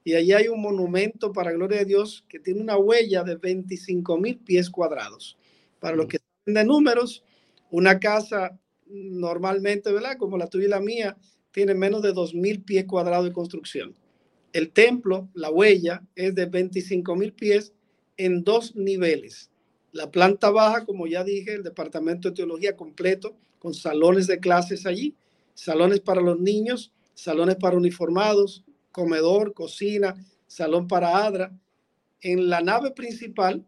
Y 0.02 0.14
allí 0.14 0.32
hay 0.32 0.48
un 0.48 0.60
monumento 0.60 1.32
para 1.32 1.52
gloria 1.52 1.78
de 1.78 1.84
Dios 1.84 2.24
que 2.28 2.40
tiene 2.40 2.60
una 2.60 2.76
huella 2.76 3.22
de 3.22 3.36
25 3.36 4.18
mil 4.18 4.38
pies 4.38 4.68
cuadrados. 4.68 5.38
Para 5.84 5.96
los 5.96 6.06
que 6.06 6.16
saben 6.16 6.54
de 6.54 6.64
números, 6.64 7.22
una 7.70 8.00
casa 8.00 8.58
normalmente, 8.86 9.92
¿verdad? 9.92 10.16
Como 10.16 10.38
la 10.38 10.46
tuya 10.46 10.64
y 10.64 10.70
la 10.70 10.80
mía, 10.80 11.14
tiene 11.50 11.74
menos 11.74 12.00
de 12.00 12.14
2.000 12.14 12.64
pies 12.64 12.86
cuadrados 12.86 13.26
de 13.26 13.34
construcción. 13.34 13.94
El 14.54 14.70
templo, 14.70 15.28
la 15.34 15.50
huella, 15.50 16.02
es 16.14 16.34
de 16.34 16.46
25 16.46 17.16
mil 17.16 17.34
pies 17.34 17.74
en 18.16 18.44
dos 18.44 18.74
niveles. 18.74 19.50
La 19.92 20.10
planta 20.10 20.48
baja, 20.48 20.86
como 20.86 21.06
ya 21.06 21.22
dije, 21.22 21.52
el 21.52 21.62
departamento 21.62 22.30
de 22.30 22.36
teología 22.36 22.74
completo, 22.74 23.36
con 23.58 23.74
salones 23.74 24.26
de 24.26 24.40
clases 24.40 24.86
allí, 24.86 25.14
salones 25.52 26.00
para 26.00 26.22
los 26.22 26.40
niños, 26.40 26.92
salones 27.12 27.56
para 27.56 27.76
uniformados, 27.76 28.64
comedor, 28.90 29.52
cocina, 29.52 30.14
salón 30.46 30.88
para 30.88 31.26
adra. 31.26 31.52
En 32.22 32.48
la 32.48 32.62
nave 32.62 32.92
principal 32.92 33.66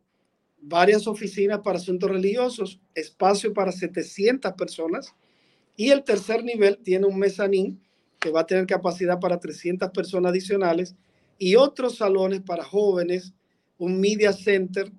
varias 0.60 1.06
oficinas 1.06 1.60
para 1.60 1.78
asuntos 1.78 2.10
religiosos, 2.10 2.80
espacio 2.94 3.52
para 3.52 3.72
700 3.72 4.52
personas 4.54 5.14
y 5.76 5.90
el 5.90 6.02
tercer 6.02 6.42
nivel 6.42 6.78
tiene 6.78 7.06
un 7.06 7.18
mezanín 7.18 7.80
que 8.18 8.30
va 8.30 8.40
a 8.40 8.46
tener 8.46 8.66
capacidad 8.66 9.20
para 9.20 9.38
300 9.38 9.90
personas 9.90 10.30
adicionales 10.30 10.96
y 11.38 11.54
otros 11.56 11.96
salones 11.98 12.40
para 12.40 12.64
jóvenes, 12.64 13.34
un 13.78 14.00
media 14.00 14.32
center, 14.32 14.90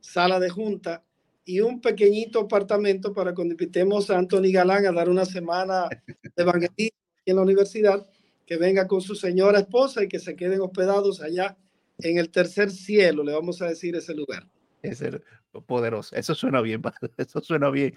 sala 0.00 0.40
de 0.40 0.50
junta 0.50 1.04
y 1.44 1.60
un 1.60 1.80
pequeñito 1.80 2.40
apartamento 2.40 3.12
para 3.12 3.34
cuando 3.34 3.52
invitemos 3.52 4.10
a 4.10 4.18
Anthony 4.18 4.52
Galán 4.52 4.84
a 4.86 4.92
dar 4.92 5.08
una 5.08 5.24
semana 5.24 5.88
de 6.06 6.42
evangelismo 6.42 6.98
en 7.24 7.36
la 7.36 7.42
universidad, 7.42 8.06
que 8.44 8.56
venga 8.56 8.86
con 8.86 9.00
su 9.00 9.14
señora 9.14 9.60
esposa 9.60 10.02
y 10.02 10.08
que 10.08 10.18
se 10.18 10.36
queden 10.36 10.60
hospedados 10.60 11.20
allá 11.20 11.56
en 11.98 12.18
el 12.18 12.30
tercer 12.30 12.70
cielo, 12.70 13.24
le 13.24 13.32
vamos 13.32 13.62
a 13.62 13.68
decir 13.68 13.96
ese 13.96 14.14
lugar 14.14 14.46
es 14.82 14.98
ser 14.98 15.22
poderoso. 15.66 16.14
Eso 16.16 16.34
suena 16.34 16.60
bien, 16.60 16.82
eso 17.16 17.40
suena 17.40 17.70
bien. 17.70 17.94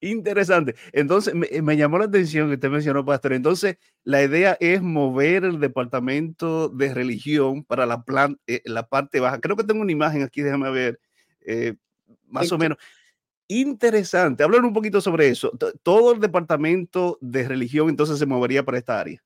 Interesante. 0.00 0.74
Entonces, 0.92 1.34
me, 1.34 1.76
llamó 1.76 1.98
la 1.98 2.06
atención 2.06 2.48
que 2.48 2.54
usted 2.54 2.70
mencionó, 2.70 3.04
Pastor. 3.04 3.32
Entonces, 3.32 3.76
la 4.04 4.22
idea 4.22 4.56
es 4.60 4.82
mover 4.82 5.44
el 5.44 5.60
departamento 5.60 6.68
de 6.68 6.94
religión 6.94 7.64
para 7.64 7.86
la, 7.86 8.02
plan, 8.04 8.38
eh, 8.46 8.62
la 8.64 8.88
parte 8.88 9.20
baja. 9.20 9.40
Creo 9.40 9.56
que 9.56 9.64
tengo 9.64 9.82
una 9.82 9.92
imagen 9.92 10.22
aquí, 10.22 10.42
déjame 10.42 10.70
ver, 10.70 11.00
eh, 11.46 11.74
más 12.26 12.50
o 12.52 12.58
menos. 12.58 12.78
Interesante. 13.46 14.42
Hablar 14.42 14.64
un 14.64 14.72
poquito 14.72 15.00
sobre 15.00 15.28
eso. 15.28 15.52
Todo 15.82 16.14
el 16.14 16.20
departamento 16.20 17.18
de 17.20 17.46
religión 17.46 17.90
entonces 17.90 18.18
se 18.18 18.26
movería 18.26 18.64
para 18.64 18.78
esta 18.78 18.98
área. 18.98 19.22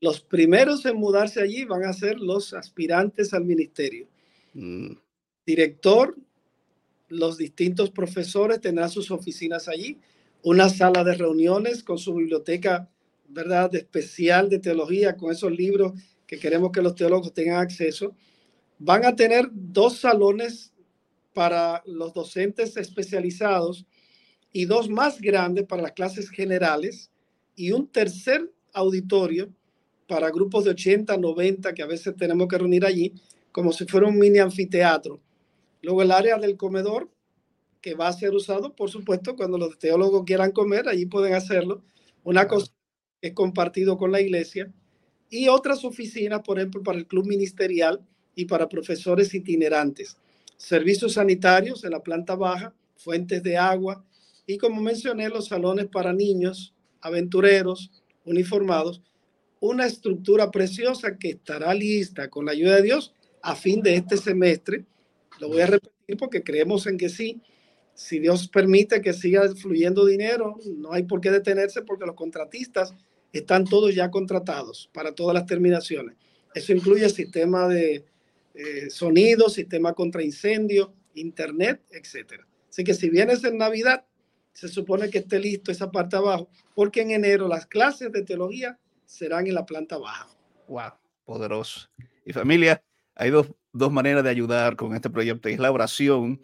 Los 0.00 0.20
primeros 0.20 0.84
en 0.84 0.96
mudarse 0.96 1.40
allí 1.40 1.64
van 1.64 1.84
a 1.84 1.92
ser 1.92 2.18
los 2.18 2.54
aspirantes 2.54 3.32
al 3.32 3.44
ministerio. 3.44 4.08
Mm. 4.52 4.94
Director, 5.46 6.16
los 7.12 7.36
distintos 7.36 7.90
profesores 7.90 8.60
tendrán 8.60 8.88
sus 8.88 9.10
oficinas 9.10 9.68
allí, 9.68 9.98
una 10.42 10.68
sala 10.70 11.04
de 11.04 11.14
reuniones 11.14 11.84
con 11.84 11.98
su 11.98 12.14
biblioteca, 12.14 12.88
¿verdad?, 13.28 13.74
especial 13.74 14.48
de 14.48 14.58
teología, 14.58 15.16
con 15.16 15.30
esos 15.30 15.52
libros 15.52 15.92
que 16.26 16.38
queremos 16.38 16.72
que 16.72 16.80
los 16.80 16.94
teólogos 16.94 17.34
tengan 17.34 17.60
acceso. 17.60 18.16
Van 18.78 19.04
a 19.04 19.14
tener 19.14 19.48
dos 19.52 19.98
salones 19.98 20.72
para 21.34 21.82
los 21.86 22.14
docentes 22.14 22.76
especializados 22.78 23.86
y 24.50 24.64
dos 24.64 24.88
más 24.88 25.20
grandes 25.20 25.66
para 25.66 25.82
las 25.82 25.92
clases 25.92 26.30
generales 26.30 27.10
y 27.54 27.72
un 27.72 27.86
tercer 27.86 28.50
auditorio 28.72 29.52
para 30.08 30.30
grupos 30.30 30.64
de 30.64 30.70
80, 30.70 31.16
90 31.16 31.74
que 31.74 31.82
a 31.82 31.86
veces 31.86 32.16
tenemos 32.16 32.48
que 32.48 32.58
reunir 32.58 32.86
allí, 32.86 33.12
como 33.52 33.70
si 33.72 33.84
fuera 33.84 34.08
un 34.08 34.18
mini 34.18 34.38
anfiteatro 34.38 35.20
Luego 35.82 36.02
el 36.02 36.12
área 36.12 36.38
del 36.38 36.56
comedor, 36.56 37.10
que 37.80 37.94
va 37.94 38.06
a 38.06 38.12
ser 38.12 38.30
usado, 38.30 38.74
por 38.74 38.90
supuesto, 38.90 39.34
cuando 39.34 39.58
los 39.58 39.78
teólogos 39.78 40.24
quieran 40.24 40.52
comer, 40.52 40.88
allí 40.88 41.06
pueden 41.06 41.34
hacerlo. 41.34 41.82
Una 42.22 42.46
cosa 42.46 42.72
es 43.20 43.32
compartido 43.32 43.98
con 43.98 44.12
la 44.12 44.20
iglesia. 44.20 44.72
Y 45.28 45.48
otras 45.48 45.84
oficinas, 45.84 46.42
por 46.42 46.58
ejemplo, 46.58 46.82
para 46.82 46.98
el 46.98 47.06
club 47.06 47.26
ministerial 47.26 48.00
y 48.36 48.44
para 48.44 48.68
profesores 48.68 49.34
itinerantes. 49.34 50.16
Servicios 50.56 51.14
sanitarios 51.14 51.82
en 51.82 51.90
la 51.90 52.02
planta 52.02 52.36
baja, 52.36 52.72
fuentes 52.96 53.42
de 53.42 53.56
agua 53.56 54.04
y, 54.46 54.58
como 54.58 54.80
mencioné, 54.80 55.28
los 55.28 55.48
salones 55.48 55.86
para 55.86 56.12
niños, 56.12 56.72
aventureros, 57.00 57.90
uniformados. 58.24 59.02
Una 59.58 59.86
estructura 59.86 60.52
preciosa 60.52 61.18
que 61.18 61.30
estará 61.30 61.74
lista 61.74 62.30
con 62.30 62.46
la 62.46 62.52
ayuda 62.52 62.76
de 62.76 62.82
Dios 62.82 63.12
a 63.42 63.56
fin 63.56 63.82
de 63.82 63.96
este 63.96 64.16
semestre 64.16 64.84
lo 65.42 65.48
voy 65.48 65.60
a 65.60 65.66
repetir 65.66 66.16
porque 66.16 66.44
creemos 66.44 66.86
en 66.86 66.96
que 66.96 67.08
sí. 67.08 67.42
Si 67.94 68.20
Dios 68.20 68.46
permite 68.46 69.02
que 69.02 69.12
siga 69.12 69.52
fluyendo 69.56 70.06
dinero, 70.06 70.56
no 70.76 70.92
hay 70.92 71.02
por 71.02 71.20
qué 71.20 71.32
detenerse 71.32 71.82
porque 71.82 72.06
los 72.06 72.14
contratistas 72.14 72.94
están 73.32 73.64
todos 73.64 73.92
ya 73.92 74.08
contratados 74.08 74.88
para 74.94 75.16
todas 75.16 75.34
las 75.34 75.46
terminaciones. 75.46 76.16
Eso 76.54 76.72
incluye 76.72 77.08
sistema 77.08 77.66
de 77.66 78.04
eh, 78.54 78.88
sonido, 78.88 79.48
sistema 79.48 79.94
contra 79.94 80.22
incendio, 80.22 80.94
internet, 81.14 81.82
etc. 81.90 82.42
Así 82.70 82.84
que 82.84 82.94
si 82.94 83.10
vienes 83.10 83.42
en 83.42 83.58
Navidad, 83.58 84.04
se 84.52 84.68
supone 84.68 85.10
que 85.10 85.18
esté 85.18 85.40
listo 85.40 85.72
esa 85.72 85.90
parte 85.90 86.14
abajo, 86.14 86.48
porque 86.76 87.00
en 87.00 87.10
enero 87.10 87.48
las 87.48 87.66
clases 87.66 88.12
de 88.12 88.22
teología 88.22 88.78
serán 89.06 89.48
en 89.48 89.54
la 89.54 89.66
planta 89.66 89.98
baja. 89.98 90.28
Wow, 90.68 90.92
poderoso. 91.24 91.90
Y 92.24 92.32
familia, 92.32 92.80
hay 93.16 93.30
dos 93.30 93.48
dos 93.72 93.92
maneras 93.92 94.24
de 94.24 94.30
ayudar 94.30 94.76
con 94.76 94.94
este 94.94 95.10
proyecto, 95.10 95.48
es 95.48 95.58
la 95.58 95.70
oración 95.70 96.40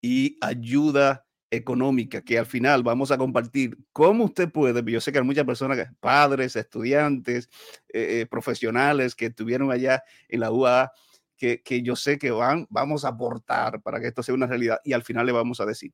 y 0.00 0.38
ayuda 0.40 1.26
económica, 1.50 2.22
que 2.22 2.38
al 2.38 2.46
final 2.46 2.82
vamos 2.82 3.10
a 3.10 3.18
compartir 3.18 3.76
cómo 3.92 4.24
usted 4.24 4.50
puede, 4.50 4.82
yo 4.90 5.00
sé 5.00 5.12
que 5.12 5.18
hay 5.18 5.24
muchas 5.24 5.44
personas, 5.44 5.78
padres, 6.00 6.56
estudiantes, 6.56 7.48
eh, 7.92 8.22
eh, 8.22 8.26
profesionales 8.26 9.14
que 9.14 9.26
estuvieron 9.26 9.70
allá 9.70 10.02
en 10.28 10.40
la 10.40 10.50
UA, 10.50 10.92
que, 11.36 11.62
que 11.62 11.82
yo 11.82 11.94
sé 11.94 12.18
que 12.18 12.30
van, 12.30 12.66
vamos 12.70 13.04
a 13.04 13.08
aportar 13.08 13.82
para 13.82 14.00
que 14.00 14.06
esto 14.08 14.22
sea 14.22 14.34
una 14.34 14.46
realidad 14.46 14.78
y 14.84 14.94
al 14.94 15.02
final 15.02 15.26
le 15.26 15.32
vamos 15.32 15.60
a 15.60 15.66
decir. 15.66 15.92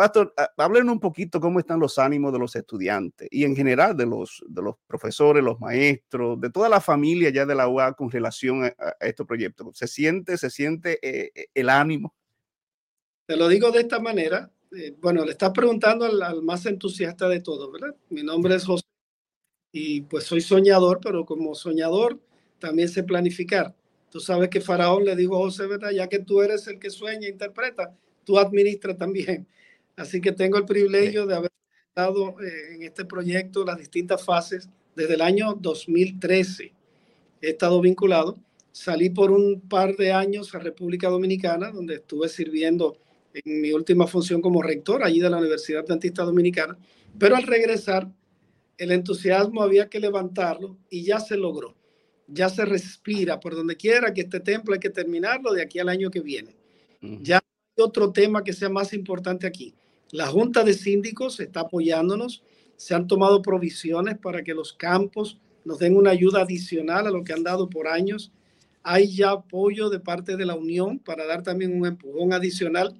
Pastor, 0.00 0.32
hablen 0.56 0.88
un 0.88 0.98
poquito 0.98 1.42
cómo 1.42 1.60
están 1.60 1.78
los 1.78 1.98
ánimos 1.98 2.32
de 2.32 2.38
los 2.38 2.56
estudiantes 2.56 3.28
y 3.30 3.44
en 3.44 3.54
general 3.54 3.94
de 3.94 4.06
los, 4.06 4.42
de 4.48 4.62
los 4.62 4.76
profesores, 4.86 5.44
los 5.44 5.60
maestros, 5.60 6.40
de 6.40 6.48
toda 6.48 6.70
la 6.70 6.80
familia 6.80 7.28
ya 7.28 7.44
de 7.44 7.54
la 7.54 7.68
UA 7.68 7.92
con 7.92 8.10
relación 8.10 8.64
a, 8.64 8.72
este 8.98 9.26
proyecto. 9.26 9.70
¿Se 9.74 9.86
siente, 9.86 10.38
se 10.38 10.48
siente 10.48 10.98
eh, 11.06 11.30
eh, 11.34 11.46
el 11.52 11.68
ánimo? 11.68 12.14
Te 13.26 13.36
lo 13.36 13.46
digo 13.46 13.70
de 13.72 13.80
esta 13.80 14.00
manera. 14.00 14.50
Eh, 14.74 14.96
bueno, 15.02 15.22
le 15.22 15.32
estás 15.32 15.50
preguntando 15.50 16.06
al, 16.06 16.40
más 16.40 16.64
entusiasta 16.64 17.28
de 17.28 17.40
todos, 17.42 17.70
¿verdad? 17.70 17.94
Mi 18.08 18.22
nombre 18.22 18.54
es 18.54 18.64
José 18.64 18.86
y 19.70 20.00
pues 20.00 20.24
soy 20.24 20.40
soñador, 20.40 21.00
pero 21.02 21.26
como 21.26 21.54
soñador 21.54 22.18
también 22.58 22.88
sé 22.88 23.02
planificar. 23.02 23.74
Tú 24.10 24.18
sabes 24.18 24.48
que 24.48 24.62
Faraón 24.62 25.04
le 25.04 25.14
dijo 25.14 25.36
a 25.36 25.40
José, 25.40 25.66
¿verdad? 25.66 25.90
Ya 25.90 26.08
que 26.08 26.20
tú 26.20 26.40
eres 26.40 26.66
el 26.68 26.78
que 26.78 26.88
sueña 26.88 27.26
e 27.26 27.32
interpreta, 27.32 27.94
tú 28.24 28.38
administra 28.38 28.96
también. 28.96 29.46
Así 30.00 30.22
que 30.22 30.32
tengo 30.32 30.56
el 30.56 30.64
privilegio 30.64 31.26
de 31.26 31.34
haber 31.34 31.50
estado 31.88 32.40
eh, 32.40 32.74
en 32.74 32.82
este 32.84 33.04
proyecto 33.04 33.66
las 33.66 33.76
distintas 33.76 34.24
fases 34.24 34.66
desde 34.96 35.12
el 35.12 35.20
año 35.20 35.52
2013. 35.60 36.72
He 37.42 37.50
estado 37.50 37.82
vinculado. 37.82 38.38
Salí 38.72 39.10
por 39.10 39.30
un 39.30 39.60
par 39.60 39.96
de 39.96 40.12
años 40.12 40.54
a 40.54 40.58
República 40.58 41.10
Dominicana, 41.10 41.70
donde 41.70 41.96
estuve 41.96 42.30
sirviendo 42.30 42.96
en 43.34 43.60
mi 43.60 43.72
última 43.72 44.06
función 44.06 44.40
como 44.40 44.62
rector 44.62 45.04
allí 45.04 45.20
de 45.20 45.28
la 45.28 45.36
Universidad 45.36 45.84
Dentista 45.84 46.22
Dominicana. 46.22 46.78
Pero 47.18 47.36
al 47.36 47.42
regresar, 47.42 48.10
el 48.78 48.92
entusiasmo 48.92 49.62
había 49.62 49.90
que 49.90 50.00
levantarlo 50.00 50.78
y 50.88 51.04
ya 51.04 51.20
se 51.20 51.36
logró. 51.36 51.76
Ya 52.26 52.48
se 52.48 52.64
respira 52.64 53.38
por 53.38 53.54
donde 53.54 53.76
quiera 53.76 54.14
que 54.14 54.22
este 54.22 54.40
templo 54.40 54.72
hay 54.72 54.80
que 54.80 54.88
terminarlo 54.88 55.52
de 55.52 55.60
aquí 55.60 55.78
al 55.78 55.90
año 55.90 56.10
que 56.10 56.20
viene. 56.20 56.56
Ya 57.02 57.36
hay 57.36 57.82
otro 57.82 58.12
tema 58.12 58.42
que 58.42 58.54
sea 58.54 58.70
más 58.70 58.94
importante 58.94 59.46
aquí. 59.46 59.74
La 60.12 60.26
Junta 60.26 60.64
de 60.64 60.74
Síndicos 60.74 61.40
está 61.40 61.60
apoyándonos. 61.60 62.42
Se 62.76 62.94
han 62.94 63.06
tomado 63.06 63.42
provisiones 63.42 64.18
para 64.18 64.42
que 64.42 64.54
los 64.54 64.72
campos 64.72 65.38
nos 65.64 65.78
den 65.78 65.96
una 65.96 66.10
ayuda 66.10 66.42
adicional 66.42 67.06
a 67.06 67.10
lo 67.10 67.22
que 67.22 67.32
han 67.32 67.42
dado 67.42 67.68
por 67.68 67.86
años. 67.86 68.32
Hay 68.82 69.14
ya 69.14 69.30
apoyo 69.30 69.90
de 69.90 70.00
parte 70.00 70.36
de 70.36 70.46
la 70.46 70.54
Unión 70.54 70.98
para 70.98 71.26
dar 71.26 71.42
también 71.42 71.78
un 71.78 71.86
empujón 71.86 72.32
adicional. 72.32 72.96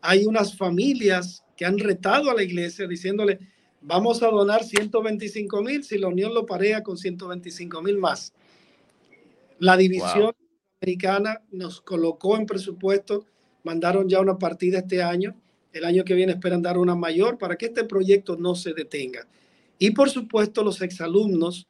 Hay 0.00 0.24
unas 0.24 0.56
familias 0.56 1.44
que 1.56 1.64
han 1.64 1.78
retado 1.78 2.30
a 2.30 2.34
la 2.34 2.42
iglesia 2.42 2.86
diciéndole, 2.86 3.38
Vamos 3.80 4.22
a 4.22 4.28
donar 4.28 4.64
125 4.64 5.62
mil 5.62 5.84
si 5.84 5.98
la 5.98 6.08
Unión 6.08 6.34
lo 6.34 6.46
parea 6.46 6.82
con 6.82 6.96
125 6.96 7.80
mil 7.82 7.98
más. 7.98 8.32
La 9.58 9.76
división 9.76 10.32
americana 10.80 11.42
nos 11.50 11.80
colocó 11.80 12.36
en 12.36 12.46
presupuesto, 12.46 13.24
mandaron 13.62 14.08
ya 14.08 14.20
una 14.20 14.38
partida 14.38 14.78
este 14.78 15.02
año, 15.02 15.36
el 15.72 15.84
año 15.84 16.04
que 16.04 16.14
viene 16.14 16.32
esperan 16.32 16.62
dar 16.62 16.78
una 16.78 16.94
mayor 16.94 17.38
para 17.38 17.56
que 17.56 17.66
este 17.66 17.84
proyecto 17.84 18.36
no 18.36 18.54
se 18.54 18.72
detenga. 18.72 19.26
Y 19.78 19.90
por 19.90 20.10
supuesto 20.10 20.62
los 20.62 20.82
exalumnos, 20.82 21.68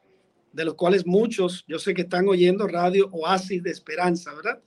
de 0.52 0.64
los 0.64 0.74
cuales 0.74 1.06
muchos, 1.06 1.64
yo 1.68 1.78
sé 1.78 1.94
que 1.94 2.02
están 2.02 2.28
oyendo 2.28 2.66
radio 2.66 3.08
Oasis 3.12 3.62
de 3.62 3.70
Esperanza, 3.70 4.34
¿verdad? 4.34 4.60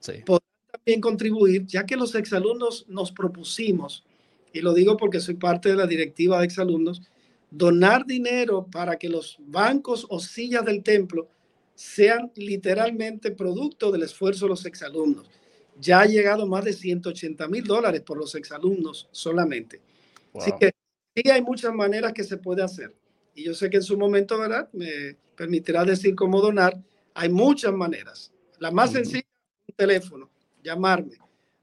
Sí. 0.00 0.12
Podrán 0.24 0.48
también 0.72 1.00
contribuir, 1.00 1.66
ya 1.66 1.84
que 1.84 1.96
los 1.96 2.14
exalumnos 2.14 2.86
nos 2.88 3.12
propusimos, 3.12 4.04
y 4.52 4.60
lo 4.60 4.72
digo 4.72 4.96
porque 4.96 5.20
soy 5.20 5.34
parte 5.34 5.68
de 5.68 5.76
la 5.76 5.86
directiva 5.86 6.38
de 6.38 6.46
exalumnos, 6.46 7.02
donar 7.50 8.06
dinero 8.06 8.66
para 8.70 8.98
que 8.98 9.08
los 9.08 9.36
bancos 9.40 10.06
o 10.08 10.20
sillas 10.20 10.64
del 10.64 10.82
templo 10.82 11.28
sean 11.74 12.32
literalmente 12.34 13.30
producto 13.30 13.92
del 13.92 14.02
esfuerzo 14.02 14.46
de 14.46 14.50
los 14.50 14.66
exalumnos. 14.66 15.30
Ya 15.80 16.00
ha 16.00 16.06
llegado 16.06 16.46
más 16.46 16.64
de 16.64 16.72
180 16.72 17.46
mil 17.48 17.64
dólares 17.64 18.00
por 18.02 18.18
los 18.18 18.34
exalumnos 18.34 19.08
solamente. 19.12 19.80
Así 20.34 20.52
que 20.58 20.72
sí 21.14 21.30
hay 21.30 21.42
muchas 21.42 21.72
maneras 21.72 22.12
que 22.12 22.24
se 22.24 22.36
puede 22.36 22.62
hacer. 22.62 22.92
Y 23.34 23.44
yo 23.44 23.54
sé 23.54 23.70
que 23.70 23.76
en 23.76 23.82
su 23.82 23.96
momento, 23.96 24.38
¿verdad? 24.38 24.68
Me 24.72 25.16
permitirá 25.36 25.84
decir 25.84 26.14
cómo 26.14 26.40
donar. 26.40 26.76
Hay 27.14 27.28
muchas 27.28 27.72
maneras. 27.72 28.32
La 28.58 28.70
más 28.72 28.92
sencilla, 28.92 29.26
un 29.68 29.74
teléfono, 29.76 30.30
llamarme. 30.62 31.16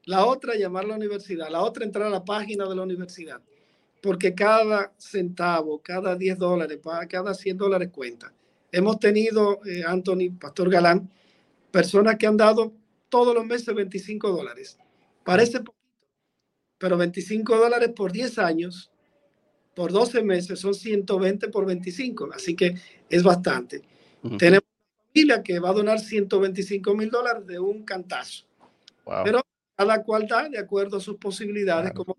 La 0.04 0.24
otra, 0.24 0.54
llamar 0.54 0.84
a 0.84 0.88
la 0.88 0.96
universidad. 0.96 1.50
La 1.50 1.62
otra, 1.62 1.84
entrar 1.84 2.06
a 2.06 2.10
la 2.10 2.24
página 2.24 2.66
de 2.66 2.74
la 2.74 2.82
universidad. 2.82 3.42
Porque 4.00 4.34
cada 4.34 4.94
centavo, 4.96 5.80
cada 5.82 6.16
10 6.16 6.38
dólares, 6.38 6.78
cada 7.08 7.34
100 7.34 7.56
dólares 7.56 7.90
cuenta. 7.92 8.32
Hemos 8.72 8.98
tenido, 8.98 9.60
eh, 9.66 9.82
Anthony, 9.86 10.30
Pastor 10.40 10.70
Galán, 10.70 11.10
personas 11.70 12.16
que 12.16 12.26
han 12.26 12.36
dado 12.36 12.72
todos 13.16 13.34
los 13.34 13.46
meses 13.46 13.74
25 13.74 14.30
dólares. 14.30 14.78
Parece 15.24 15.60
poquito, 15.60 16.06
pero 16.76 16.98
25 16.98 17.56
dólares 17.56 17.90
por 17.96 18.12
10 18.12 18.38
años, 18.38 18.92
por 19.74 19.90
12 19.90 20.22
meses, 20.22 20.60
son 20.60 20.74
120 20.74 21.48
por 21.48 21.64
25, 21.64 22.28
así 22.34 22.54
que 22.54 22.74
es 23.08 23.22
bastante. 23.22 23.80
Tenemos 24.38 24.68
una 24.68 25.08
familia 25.08 25.42
que 25.42 25.58
va 25.58 25.70
a 25.70 25.72
donar 25.72 25.98
125 25.98 26.94
mil 26.94 27.08
dólares 27.08 27.46
de 27.46 27.58
un 27.58 27.84
cantazo. 27.84 28.44
Pero 29.24 29.40
cada 29.74 30.02
cual 30.02 30.26
da 30.26 30.46
de 30.50 30.58
acuerdo 30.58 30.98
a 30.98 31.00
sus 31.00 31.16
posibilidades 31.16 31.92
como 31.92 32.18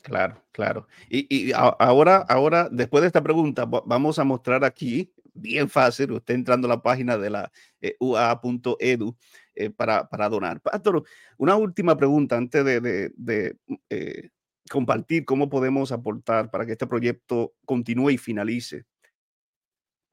Claro, 0.00 0.40
claro. 0.52 0.86
Y, 1.10 1.52
ahora, 1.52 2.18
ahora, 2.28 2.68
después 2.70 3.02
de 3.02 3.08
esta 3.08 3.22
pregunta, 3.22 3.66
vamos 3.66 4.18
a 4.18 4.24
mostrar 4.24 4.64
aquí, 4.64 5.12
bien 5.36 5.68
fácil, 5.68 6.12
usted 6.12 6.34
entrando 6.34 6.66
a 6.66 6.70
la 6.70 6.82
página 6.82 7.16
de 7.18 7.30
la 7.30 7.52
eh, 7.80 7.96
ua.edu 8.00 9.16
eh, 9.54 9.70
para, 9.70 10.08
para, 10.08 10.28
donar. 10.28 10.60
Pastor, 10.60 11.04
una 11.38 11.56
última 11.56 11.96
pregunta 11.96 12.36
antes 12.36 12.64
de, 12.64 13.56
eh, 13.90 14.30
compartir 14.68 15.24
cómo 15.24 15.48
podemos 15.48 15.92
aportar 15.92 16.50
para 16.50 16.66
que 16.66 16.72
este 16.72 16.86
proyecto 16.86 17.54
continúe 17.64 18.10
y 18.10 18.18
finalice. 18.18 18.84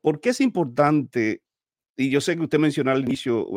¿Por 0.02 0.20
qué 0.20 0.30
es 0.30 0.42
importante? 0.42 1.42
Y 1.96 2.10
yo 2.10 2.22
sé 2.22 2.36
que 2.36 2.44
usted 2.44 2.60
mencionó 2.60 2.92
al 2.92 3.02
inicio 3.02 3.48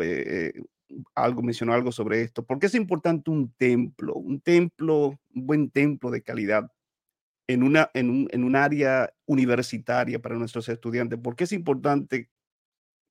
algo, 1.14 1.42
mencionó 1.42 1.74
algo 1.74 1.92
sobre 1.92 2.22
esto. 2.22 2.44
¿Por 2.44 2.58
qué 2.58 2.66
es 2.66 2.74
importante 2.74 3.30
un 3.30 3.52
templo? 3.52 4.14
Un 4.14 4.40
templo, 4.40 5.18
un 5.34 5.46
buen 5.46 5.70
templo 5.70 6.10
de 6.10 6.22
calidad 6.22 6.70
en, 7.48 7.62
una, 7.62 7.90
en, 7.94 8.10
un, 8.10 8.28
en 8.30 8.44
un 8.44 8.56
área 8.56 9.12
universitaria 9.26 10.20
para 10.20 10.36
nuestros 10.36 10.68
estudiantes. 10.68 11.18
¿Por 11.18 11.36
qué 11.36 11.44
es 11.44 11.52
importante 11.52 12.28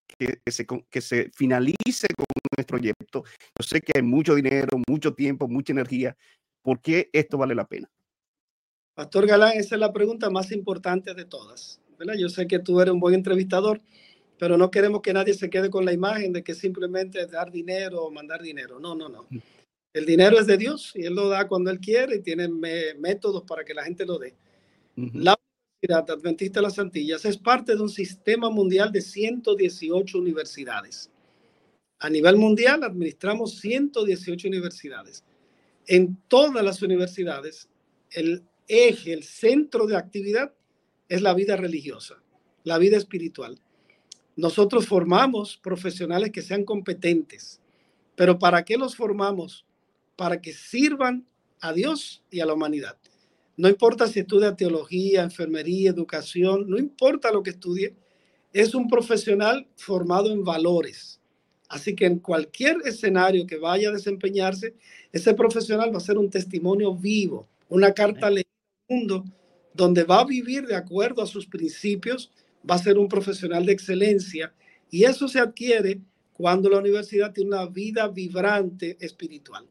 que, 0.08 0.39
se, 0.52 0.65
que 0.65 1.02
se 1.02 1.32
finalice 1.34 2.08
con 2.15 2.26
nuestro 2.56 2.78
proyecto? 2.78 3.24
Yo 3.58 3.63
sé 3.63 3.82
que 3.82 3.93
hay 3.95 4.04
mucho 4.04 4.36
dinero, 4.36 4.82
mucho 4.88 5.13
tiempo, 5.13 5.48
mucha 5.48 5.74
energía. 5.74 6.15
¿Por 6.62 6.82
qué 6.82 7.10
esto 7.13 7.38
vale 7.38 7.56
la 7.56 7.67
pena? 7.67 7.89
Pastor 8.93 9.28
Galán, 9.28 9.54
esa 9.58 9.76
es 9.76 9.82
la 9.82 9.91
pregunta 9.91 10.30
más 10.30 10.52
importante 10.52 11.13
de 11.13 11.26
todas. 11.26 11.82
¿verdad? 11.98 12.15
Yo 12.17 12.30
sé 12.30 12.48
que 12.48 12.60
tú 12.60 12.82
eres 12.82 12.93
un 12.93 13.00
buen 13.00 13.15
entrevistador 13.15 13.82
pero 14.38 14.58
no 14.58 14.69
queremos 14.69 15.02
que 15.02 15.13
nadie 15.13 15.34
se 15.34 15.50
quede 15.50 15.69
con 15.69 15.86
la 15.86 15.93
imagen 15.93 16.34
de 16.34 16.43
que 16.43 16.54
simplemente 16.54 17.21
es 17.21 17.32
dar 17.32 17.52
dinero 17.52 18.04
o 18.04 18.12
mandar 18.12 18.41
dinero. 18.41 18.80
No, 18.80 18.95
no, 18.95 19.10
no. 19.10 19.28
El 19.95 20.05
dinero 20.05 20.38
es 20.38 20.45
de 20.45 20.58
Dios 20.58 20.91
y 20.93 21.05
Él 21.05 21.15
lo 21.15 21.29
da 21.29 21.47
cuando 21.47 21.71
Él 21.71 21.79
quiere 21.79 22.17
y 22.17 22.21
tiene 22.21 22.49
métodos 22.49 23.43
para 23.43 23.63
que 23.63 23.73
la 23.73 23.86
gente 23.86 24.05
lo 24.05 24.19
dé. 24.19 24.36
La 24.97 25.39
Universidad 25.81 26.12
Adventista 26.12 26.60
de 26.60 26.63
las 26.65 26.77
Antillas 26.79 27.23
es 27.23 27.38
parte 27.38 27.77
de 27.77 27.81
un 27.81 27.88
sistema 27.88 28.49
mundial 28.49 28.91
de 28.91 28.99
118 28.99 30.17
universidades. 30.17 31.10
A 31.99 32.10
nivel 32.10 32.36
mundial 32.36 32.84
administramos 32.84 33.58
118 33.62 34.49
universidades. 34.49 35.23
En 35.88 36.17
todas 36.27 36.62
las 36.62 36.81
universidades, 36.81 37.69
el 38.12 38.43
eje, 38.67 39.13
el 39.13 39.23
centro 39.23 39.88
de 39.88 39.95
actividad 39.95 40.53
es 41.08 41.21
la 41.21 41.34
vida 41.34 41.55
religiosa, 41.55 42.21
la 42.65 42.77
vida 42.79 42.97
espiritual. 42.97 43.62
Nosotros 44.36 44.88
formamos 44.88 45.55
profesionales 45.55 46.31
que 46.34 46.41
sean 46.41 46.65
competentes, 46.65 47.62
pero 48.17 48.38
¿para 48.38 48.65
qué 48.65 48.75
los 48.75 48.97
formamos? 48.97 49.64
Para 50.15 50.41
que 50.41 50.54
sirvan 50.54 51.25
a 51.60 51.73
Dios 51.73 52.23
y 52.32 52.39
a 52.39 52.45
la 52.45 52.54
humanidad. 52.54 52.97
No 53.58 53.69
importa 53.69 54.08
si 54.08 54.19
estudia 54.19 54.56
teología, 54.56 55.23
enfermería, 55.23 55.89
educación, 55.89 56.69
no 56.69 56.78
importa 56.78 57.32
lo 57.32 57.41
que 57.41 57.51
estudie, 57.51 57.95
es 58.51 58.75
un 58.75 58.88
profesional 58.88 59.67
formado 59.75 60.32
en 60.32 60.43
valores. 60.43 61.19
Así 61.67 61.95
que 61.95 62.06
en 62.06 62.19
cualquier 62.19 62.78
escenario 62.86 63.47
que 63.47 63.58
vaya 63.58 63.89
a 63.89 63.93
desempeñarse, 63.93 64.75
ese 65.12 65.34
profesional 65.34 65.93
va 65.93 65.97
a 65.97 66.01
ser 66.01 66.17
un 66.17 66.30
testimonio 66.30 66.93
vivo, 66.95 67.47
una 67.69 67.93
carta 67.93 68.28
al 68.28 68.43
mundo 68.88 69.25
donde 69.73 70.04
va 70.04 70.21
a 70.21 70.25
vivir 70.25 70.67
de 70.67 70.75
acuerdo 70.75 71.21
a 71.21 71.28
sus 71.28 71.47
principios 71.47 72.32
va 72.69 72.75
a 72.75 72.80
ser 72.80 72.97
un 72.97 73.08
profesional 73.08 73.65
de 73.65 73.73
excelencia 73.73 74.54
y 74.89 75.04
eso 75.04 75.28
se 75.28 75.39
adquiere 75.39 75.99
cuando 76.34 76.69
la 76.69 76.80
universidad 76.80 77.34
tiene 77.34 77.49
una 77.49 77.65
vida 77.65 78.08
vibrante 78.08 78.97
espiritual. 78.99 79.65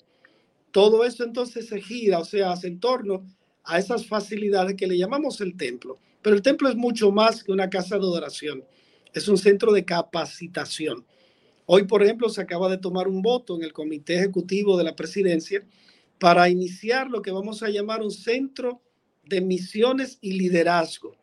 Todo 0.74 1.04
eso 1.04 1.22
entonces 1.22 1.68
se 1.68 1.80
gira, 1.80 2.18
o 2.18 2.24
sea, 2.24 2.50
hace 2.50 2.66
en 2.66 2.80
torno 2.80 3.24
a 3.62 3.78
esas 3.78 4.08
facilidades 4.08 4.74
que 4.74 4.88
le 4.88 4.98
llamamos 4.98 5.40
el 5.40 5.56
templo. 5.56 6.00
Pero 6.20 6.34
el 6.34 6.42
templo 6.42 6.68
es 6.68 6.74
mucho 6.74 7.12
más 7.12 7.44
que 7.44 7.52
una 7.52 7.70
casa 7.70 7.94
de 7.94 8.02
adoración, 8.02 8.64
es 9.12 9.28
un 9.28 9.38
centro 9.38 9.70
de 9.70 9.84
capacitación. 9.84 11.06
Hoy, 11.66 11.84
por 11.84 12.02
ejemplo, 12.02 12.28
se 12.28 12.40
acaba 12.40 12.68
de 12.68 12.78
tomar 12.78 13.06
un 13.06 13.22
voto 13.22 13.54
en 13.54 13.62
el 13.62 13.72
comité 13.72 14.16
ejecutivo 14.16 14.76
de 14.76 14.82
la 14.82 14.96
presidencia 14.96 15.64
para 16.18 16.48
iniciar 16.48 17.08
lo 17.08 17.22
que 17.22 17.30
vamos 17.30 17.62
a 17.62 17.70
llamar 17.70 18.02
un 18.02 18.10
centro 18.10 18.82
de 19.22 19.40
misiones 19.40 20.18
y 20.20 20.32
liderazgo 20.32 21.14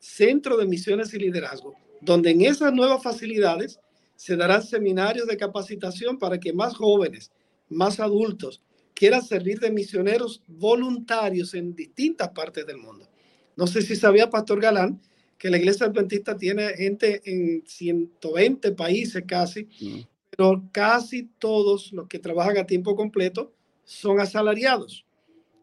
Centro 0.00 0.56
de 0.56 0.66
Misiones 0.66 1.12
y 1.14 1.18
Liderazgo, 1.18 1.74
donde 2.00 2.30
en 2.30 2.42
esas 2.42 2.72
nuevas 2.72 3.02
facilidades 3.02 3.80
se 4.16 4.36
darán 4.36 4.62
seminarios 4.62 5.26
de 5.26 5.36
capacitación 5.36 6.18
para 6.18 6.38
que 6.38 6.52
más 6.52 6.76
jóvenes, 6.76 7.30
más 7.68 8.00
adultos 8.00 8.62
quieran 8.94 9.22
servir 9.22 9.60
de 9.60 9.70
misioneros 9.70 10.42
voluntarios 10.46 11.54
en 11.54 11.74
distintas 11.74 12.30
partes 12.30 12.66
del 12.66 12.78
mundo. 12.78 13.08
No 13.56 13.66
sé 13.66 13.82
si 13.82 13.94
sabía 13.94 14.30
Pastor 14.30 14.60
Galán 14.60 15.00
que 15.38 15.50
la 15.50 15.58
Iglesia 15.58 15.86
Adventista 15.86 16.36
tiene 16.36 16.68
gente 16.74 17.22
en 17.24 17.62
120 17.64 18.72
países 18.72 19.22
casi, 19.26 19.68
mm. 19.80 20.00
pero 20.36 20.64
casi 20.72 21.28
todos 21.38 21.92
los 21.92 22.08
que 22.08 22.18
trabajan 22.18 22.58
a 22.58 22.66
tiempo 22.66 22.96
completo 22.96 23.52
son 23.84 24.18
asalariados. 24.18 25.04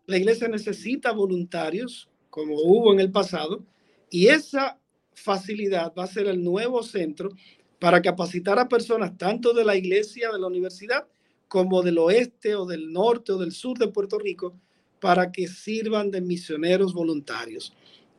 La 0.05 0.17
Iglesia 0.17 0.47
necesita 0.47 1.11
voluntarios, 1.11 2.09
como 2.29 2.55
hubo 2.55 2.93
en 2.93 3.01
el 3.01 3.11
pasado, 3.11 3.65
y 4.09 4.27
esa 4.27 4.79
facilidad 5.13 5.93
va 5.97 6.05
a 6.05 6.07
ser 6.07 6.27
el 6.27 6.43
nuevo 6.43 6.83
centro 6.83 7.31
para 7.79 8.01
capacitar 8.01 8.59
a 8.59 8.69
personas 8.69 9.17
tanto 9.17 9.53
de 9.53 9.65
la 9.65 9.75
iglesia, 9.75 10.31
de 10.31 10.39
la 10.39 10.47
universidad, 10.47 11.07
como 11.47 11.81
del 11.81 11.97
oeste 11.97 12.55
o 12.55 12.65
del 12.65 12.91
norte 12.91 13.31
o 13.31 13.37
del 13.37 13.51
sur 13.51 13.77
de 13.77 13.87
Puerto 13.87 14.17
Rico, 14.17 14.57
para 14.99 15.31
que 15.31 15.47
sirvan 15.47 16.11
de 16.11 16.21
misioneros 16.21 16.93
voluntarios, 16.93 17.73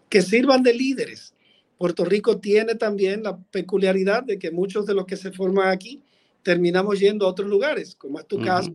que 0.09 0.23
sirvan 0.23 0.63
de 0.63 0.75
líderes. 0.75 1.35
Puerto 1.79 2.05
Rico 2.05 2.39
tiene 2.39 2.75
también 2.75 3.23
la 3.23 3.37
peculiaridad 3.37 4.23
de 4.23 4.39
que 4.39 4.51
muchos 4.51 4.87
de 4.87 4.95
los 4.95 5.05
que 5.05 5.17
se 5.17 5.33
forman 5.33 5.69
aquí 5.69 6.03
terminamos 6.43 7.01
yendo 7.01 7.27
a 7.27 7.31
otros 7.31 7.49
lugares, 7.49 7.97
como 7.97 8.19
es 8.19 8.27
tu 8.27 8.41
caso, 8.41 8.75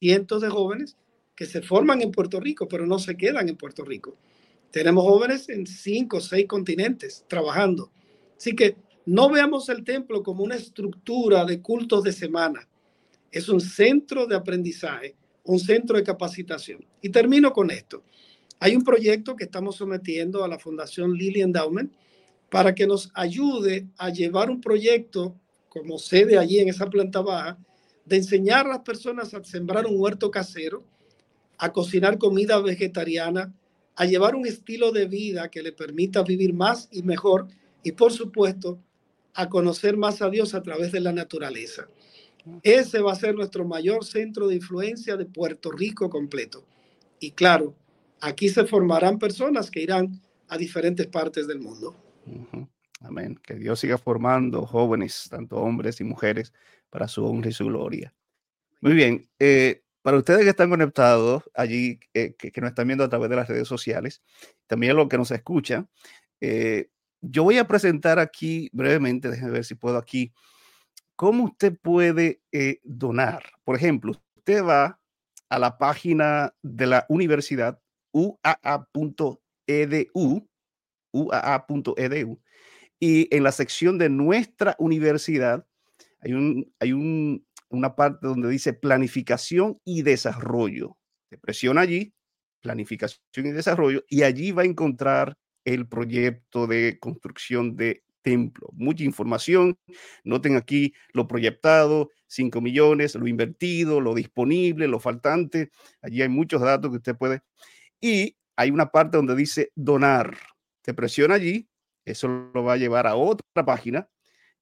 cientos 0.00 0.42
de 0.42 0.48
jóvenes 0.48 0.96
que 1.34 1.46
se 1.46 1.60
forman 1.60 2.00
en 2.00 2.10
Puerto 2.10 2.40
Rico, 2.40 2.66
pero 2.66 2.86
no 2.86 2.98
se 2.98 3.16
quedan 3.16 3.48
en 3.48 3.56
Puerto 3.56 3.84
Rico. 3.84 4.16
Tenemos 4.70 5.04
jóvenes 5.04 5.48
en 5.48 5.66
cinco 5.66 6.16
o 6.16 6.20
seis 6.20 6.46
continentes 6.46 7.24
trabajando. 7.28 7.92
Así 8.36 8.56
que 8.56 8.76
no 9.04 9.30
veamos 9.30 9.68
el 9.68 9.84
templo 9.84 10.22
como 10.22 10.42
una 10.42 10.56
estructura 10.56 11.44
de 11.44 11.60
cultos 11.60 12.02
de 12.02 12.12
semana. 12.12 12.66
Es 13.30 13.48
un 13.48 13.60
centro 13.60 14.26
de 14.26 14.36
aprendizaje, 14.36 15.16
un 15.44 15.58
centro 15.58 15.96
de 15.96 16.04
capacitación. 16.04 16.84
Y 17.00 17.10
termino 17.10 17.52
con 17.52 17.70
esto. 17.70 18.02
Hay 18.58 18.74
un 18.74 18.84
proyecto 18.84 19.36
que 19.36 19.44
estamos 19.44 19.76
sometiendo 19.76 20.42
a 20.42 20.48
la 20.48 20.58
Fundación 20.58 21.12
Lily 21.12 21.42
Endowment 21.42 21.92
para 22.50 22.74
que 22.74 22.86
nos 22.86 23.10
ayude 23.14 23.88
a 23.98 24.10
llevar 24.10 24.50
un 24.50 24.60
proyecto 24.60 25.36
como 25.68 25.98
sede 25.98 26.38
allí 26.38 26.58
en 26.58 26.70
esa 26.70 26.88
planta 26.88 27.20
baja, 27.20 27.58
de 28.06 28.16
enseñar 28.16 28.66
a 28.66 28.70
las 28.70 28.78
personas 28.80 29.34
a 29.34 29.44
sembrar 29.44 29.84
un 29.84 30.00
huerto 30.00 30.30
casero, 30.30 30.84
a 31.58 31.72
cocinar 31.72 32.16
comida 32.18 32.58
vegetariana, 32.60 33.52
a 33.94 34.04
llevar 34.06 34.34
un 34.34 34.46
estilo 34.46 34.92
de 34.92 35.06
vida 35.06 35.50
que 35.50 35.62
le 35.62 35.72
permita 35.72 36.22
vivir 36.22 36.54
más 36.54 36.88
y 36.90 37.02
mejor 37.02 37.48
y 37.82 37.92
por 37.92 38.12
supuesto 38.12 38.78
a 39.34 39.48
conocer 39.48 39.96
más 39.96 40.22
a 40.22 40.30
Dios 40.30 40.54
a 40.54 40.62
través 40.62 40.92
de 40.92 41.00
la 41.00 41.12
naturaleza. 41.12 41.88
Ese 42.62 43.00
va 43.00 43.12
a 43.12 43.16
ser 43.16 43.34
nuestro 43.34 43.64
mayor 43.64 44.04
centro 44.04 44.48
de 44.48 44.56
influencia 44.56 45.16
de 45.16 45.26
Puerto 45.26 45.70
Rico 45.72 46.08
completo. 46.08 46.64
Y 47.18 47.32
claro, 47.32 47.74
aquí 48.20 48.48
se 48.48 48.64
formarán 48.64 49.18
personas 49.18 49.70
que 49.70 49.80
irán 49.80 50.20
a 50.48 50.56
diferentes 50.56 51.06
partes 51.06 51.46
del 51.46 51.60
mundo. 51.60 51.96
Amén. 53.00 53.38
Que 53.42 53.54
Dios 53.54 53.80
siga 53.80 53.98
formando 53.98 54.66
jóvenes, 54.66 55.28
tanto 55.30 55.56
hombres 55.56 56.00
y 56.00 56.04
mujeres, 56.04 56.52
para 56.90 57.08
su 57.08 57.24
honra 57.24 57.50
y 57.50 57.52
su 57.52 57.66
gloria. 57.66 58.14
Muy 58.80 58.94
bien. 58.94 59.28
Eh, 59.38 59.82
para 60.02 60.18
ustedes 60.18 60.44
que 60.44 60.50
están 60.50 60.70
conectados 60.70 61.42
allí, 61.52 61.98
eh, 62.14 62.34
que, 62.38 62.52
nos 62.60 62.70
están 62.70 62.86
viendo 62.86 63.04
a 63.04 63.08
través 63.08 63.28
de 63.28 63.36
las 63.36 63.48
redes 63.48 63.66
sociales, 63.66 64.22
también 64.66 64.94
los 64.94 65.08
que 65.08 65.18
nos 65.18 65.30
escuchan, 65.32 65.88
eh, 66.40 66.90
yo 67.20 67.42
voy 67.42 67.58
a 67.58 67.66
presentar 67.66 68.18
aquí 68.18 68.70
brevemente, 68.72 69.28
déjenme 69.28 69.50
ver 69.50 69.64
si 69.64 69.74
puedo 69.74 69.98
aquí, 69.98 70.32
cómo 71.16 71.44
usted 71.44 71.76
puede 71.80 72.42
donar. 72.84 73.42
Por 73.64 73.76
ejemplo, 73.76 74.12
usted 74.36 74.62
va 74.64 75.00
a 75.48 75.58
la 75.58 75.78
página 75.78 76.54
de 76.62 76.86
la 76.86 77.06
universidad 77.08 77.80
uaa.edu, 78.12 78.48
uaa.edu, 81.12 82.40
y 82.98 83.34
en 83.34 83.42
la 83.42 83.52
sección 83.52 83.98
de 83.98 84.08
nuestra 84.08 84.74
universidad 84.78 85.66
hay, 86.20 86.32
un, 86.32 86.72
hay 86.80 86.92
un, 86.92 87.46
una 87.68 87.94
parte 87.94 88.26
donde 88.26 88.48
dice 88.48 88.72
planificación 88.72 89.78
y 89.84 90.02
desarrollo. 90.02 90.96
Se 91.28 91.36
presiona 91.38 91.82
allí, 91.82 92.14
planificación 92.62 93.46
y 93.46 93.52
desarrollo, 93.52 94.04
y 94.08 94.22
allí 94.22 94.52
va 94.52 94.62
a 94.62 94.66
encontrar 94.66 95.36
el 95.64 95.86
proyecto 95.88 96.66
de 96.66 96.98
construcción 96.98 97.76
de 97.76 98.02
templo. 98.26 98.68
Mucha 98.72 99.04
información. 99.04 99.78
Noten 100.24 100.56
aquí 100.56 100.92
lo 101.12 101.28
proyectado, 101.28 102.10
5 102.26 102.60
millones, 102.60 103.14
lo 103.14 103.26
invertido, 103.28 104.00
lo 104.00 104.14
disponible, 104.14 104.88
lo 104.88 104.98
faltante. 104.98 105.70
Allí 106.02 106.22
hay 106.22 106.28
muchos 106.28 106.60
datos 106.60 106.90
que 106.90 106.96
usted 106.96 107.16
puede. 107.16 107.42
Y 108.00 108.36
hay 108.56 108.70
una 108.70 108.90
parte 108.90 109.16
donde 109.16 109.36
dice 109.36 109.70
donar. 109.74 110.36
Se 110.82 110.94
presiona 110.94 111.34
allí 111.34 111.68
eso 112.06 112.28
lo 112.54 112.62
va 112.62 112.74
a 112.74 112.76
llevar 112.78 113.06
a 113.06 113.16
otra 113.16 113.64
página 113.66 114.08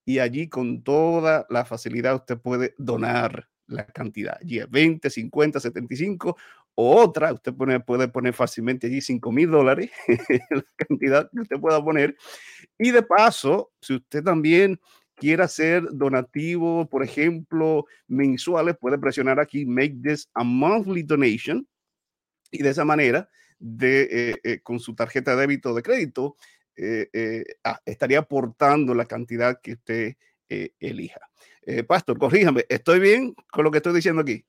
y 0.04 0.18
allí 0.18 0.48
con 0.48 0.82
toda 0.82 1.46
la 1.50 1.64
facilidad 1.64 2.16
usted 2.16 2.38
puede 2.38 2.74
donar 2.78 3.48
la 3.66 3.86
cantidad. 3.86 4.38
Allí 4.40 4.58
es 4.58 4.68
20, 4.68 5.08
50, 5.10 5.60
75 5.60 6.36
o 6.74 6.96
otra, 6.96 7.32
usted 7.32 7.52
puede 7.54 8.08
poner 8.08 8.34
fácilmente 8.34 8.86
allí 8.86 9.00
5 9.00 9.30
mil 9.32 9.50
dólares, 9.50 9.90
la 10.50 10.64
cantidad 10.76 11.30
que 11.30 11.40
usted 11.40 11.60
pueda 11.60 11.82
poner. 11.82 12.16
Y 12.78 12.90
de 12.90 13.02
paso, 13.02 13.72
si 13.80 13.94
usted 13.94 14.22
también 14.22 14.80
quiere 15.14 15.42
hacer 15.44 15.84
donativo, 15.92 16.88
por 16.88 17.04
ejemplo, 17.04 17.86
mensuales, 18.08 18.76
puede 18.78 18.98
presionar 18.98 19.38
aquí, 19.38 19.64
make 19.64 19.96
this 20.02 20.28
a 20.34 20.42
monthly 20.44 21.02
donation. 21.02 21.66
Y 22.50 22.62
de 22.62 22.70
esa 22.70 22.84
manera, 22.84 23.28
de, 23.58 24.08
eh, 24.10 24.36
eh, 24.44 24.60
con 24.62 24.80
su 24.80 24.94
tarjeta 24.94 25.34
de 25.34 25.42
débito 25.42 25.70
o 25.70 25.74
de 25.74 25.82
crédito, 25.82 26.36
eh, 26.76 27.08
eh, 27.12 27.44
ah, 27.62 27.80
estaría 27.84 28.18
aportando 28.18 28.94
la 28.94 29.06
cantidad 29.06 29.60
que 29.62 29.74
usted 29.74 30.14
eh, 30.48 30.70
elija. 30.80 31.20
Pastor, 31.88 32.18
corríjame, 32.18 32.66
¿estoy 32.68 33.00
bien 33.00 33.34
con 33.50 33.64
lo 33.64 33.70
que 33.70 33.78
estoy 33.78 33.94
diciendo 33.94 34.20
aquí? 34.20 34.44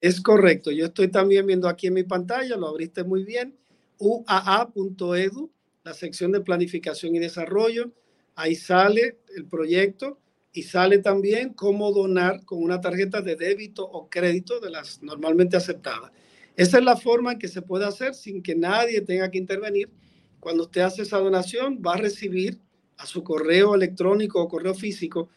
Es 0.00 0.20
correcto, 0.20 0.70
yo 0.70 0.86
estoy 0.86 1.08
también 1.08 1.46
viendo 1.46 1.68
aquí 1.68 1.88
en 1.88 1.94
mi 1.94 2.04
pantalla, 2.04 2.56
lo 2.56 2.68
abriste 2.68 3.02
muy 3.02 3.24
bien, 3.24 3.56
uaa.edu, 3.98 5.50
la 5.82 5.92
sección 5.92 6.30
de 6.30 6.40
planificación 6.40 7.16
y 7.16 7.18
desarrollo, 7.18 7.90
ahí 8.36 8.54
sale 8.54 9.18
el 9.36 9.46
proyecto 9.46 10.20
y 10.52 10.62
sale 10.62 10.98
también 10.98 11.52
cómo 11.52 11.90
donar 11.90 12.44
con 12.44 12.62
una 12.62 12.80
tarjeta 12.80 13.22
de 13.22 13.34
débito 13.34 13.84
o 13.84 14.08
crédito 14.08 14.60
de 14.60 14.70
las 14.70 15.02
normalmente 15.02 15.56
aceptadas. 15.56 16.12
Esa 16.56 16.78
es 16.78 16.84
la 16.84 16.96
forma 16.96 17.32
en 17.32 17.38
que 17.38 17.48
se 17.48 17.62
puede 17.62 17.84
hacer 17.84 18.14
sin 18.14 18.42
que 18.42 18.54
nadie 18.54 19.00
tenga 19.00 19.30
que 19.30 19.38
intervenir. 19.38 19.90
Cuando 20.38 20.64
usted 20.64 20.82
hace 20.82 21.02
esa 21.02 21.18
donación, 21.18 21.82
va 21.84 21.94
a 21.94 21.98
recibir 21.98 22.60
a 22.96 23.06
su 23.06 23.24
correo 23.24 23.74
electrónico 23.74 24.40
o 24.40 24.48
correo 24.48 24.74
físico 24.74 25.28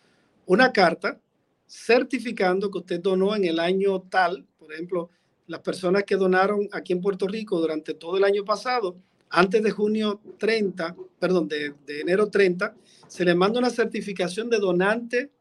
una 0.45 0.71
carta 0.71 1.19
certificando 1.71 2.69
que 2.69 2.79
usted 2.79 2.99
donó 2.99 3.33
en 3.33 3.45
el 3.45 3.57
año 3.57 4.01
tal. 4.01 4.45
Por 4.59 4.73
ejemplo, 4.73 5.09
las 5.47 5.61
personas 5.61 6.03
que 6.03 6.17
donaron 6.17 6.67
aquí 6.73 6.91
en 6.91 7.01
Puerto 7.01 7.27
Rico 7.27 7.61
durante 7.61 7.93
todo 7.93 8.17
el 8.17 8.25
año 8.25 8.43
pasado, 8.43 8.97
antes 9.29 9.63
de 9.63 9.71
junio 9.71 10.19
30, 10.37 10.95
perdón, 11.17 11.47
de, 11.47 11.73
de 11.85 12.01
enero 12.01 12.27
30, 12.27 12.75
se 13.07 13.23
le 13.23 13.35
manda 13.35 13.59
una 13.59 13.69
certificación 13.69 14.49
de 14.49 14.59
donante 14.59 15.31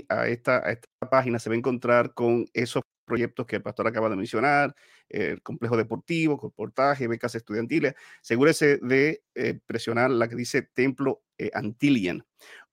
a 0.09 0.27
esta, 0.27 0.57
a 0.57 0.71
esta 0.71 0.87
página, 1.09 1.39
se 1.39 1.49
va 1.49 1.55
a 1.55 1.57
encontrar 1.57 2.13
con 2.13 2.45
esos 2.53 2.83
proyectos 3.05 3.47
que 3.47 3.55
el 3.55 3.63
pastor 3.63 3.87
acaba 3.87 4.07
de 4.07 4.15
mencionar, 4.15 4.75
el 5.09 5.41
complejo 5.41 5.75
deportivo, 5.75 6.37
comportaje, 6.37 7.07
becas 7.07 7.33
estudiantiles. 7.33 7.95
Asegúrese 8.21 8.77
de 8.77 9.23
eh, 9.33 9.59
presionar 9.65 10.11
la 10.11 10.27
que 10.27 10.35
dice 10.35 10.61
Templo 10.61 11.23
eh, 11.39 11.49
Antillian. 11.53 12.23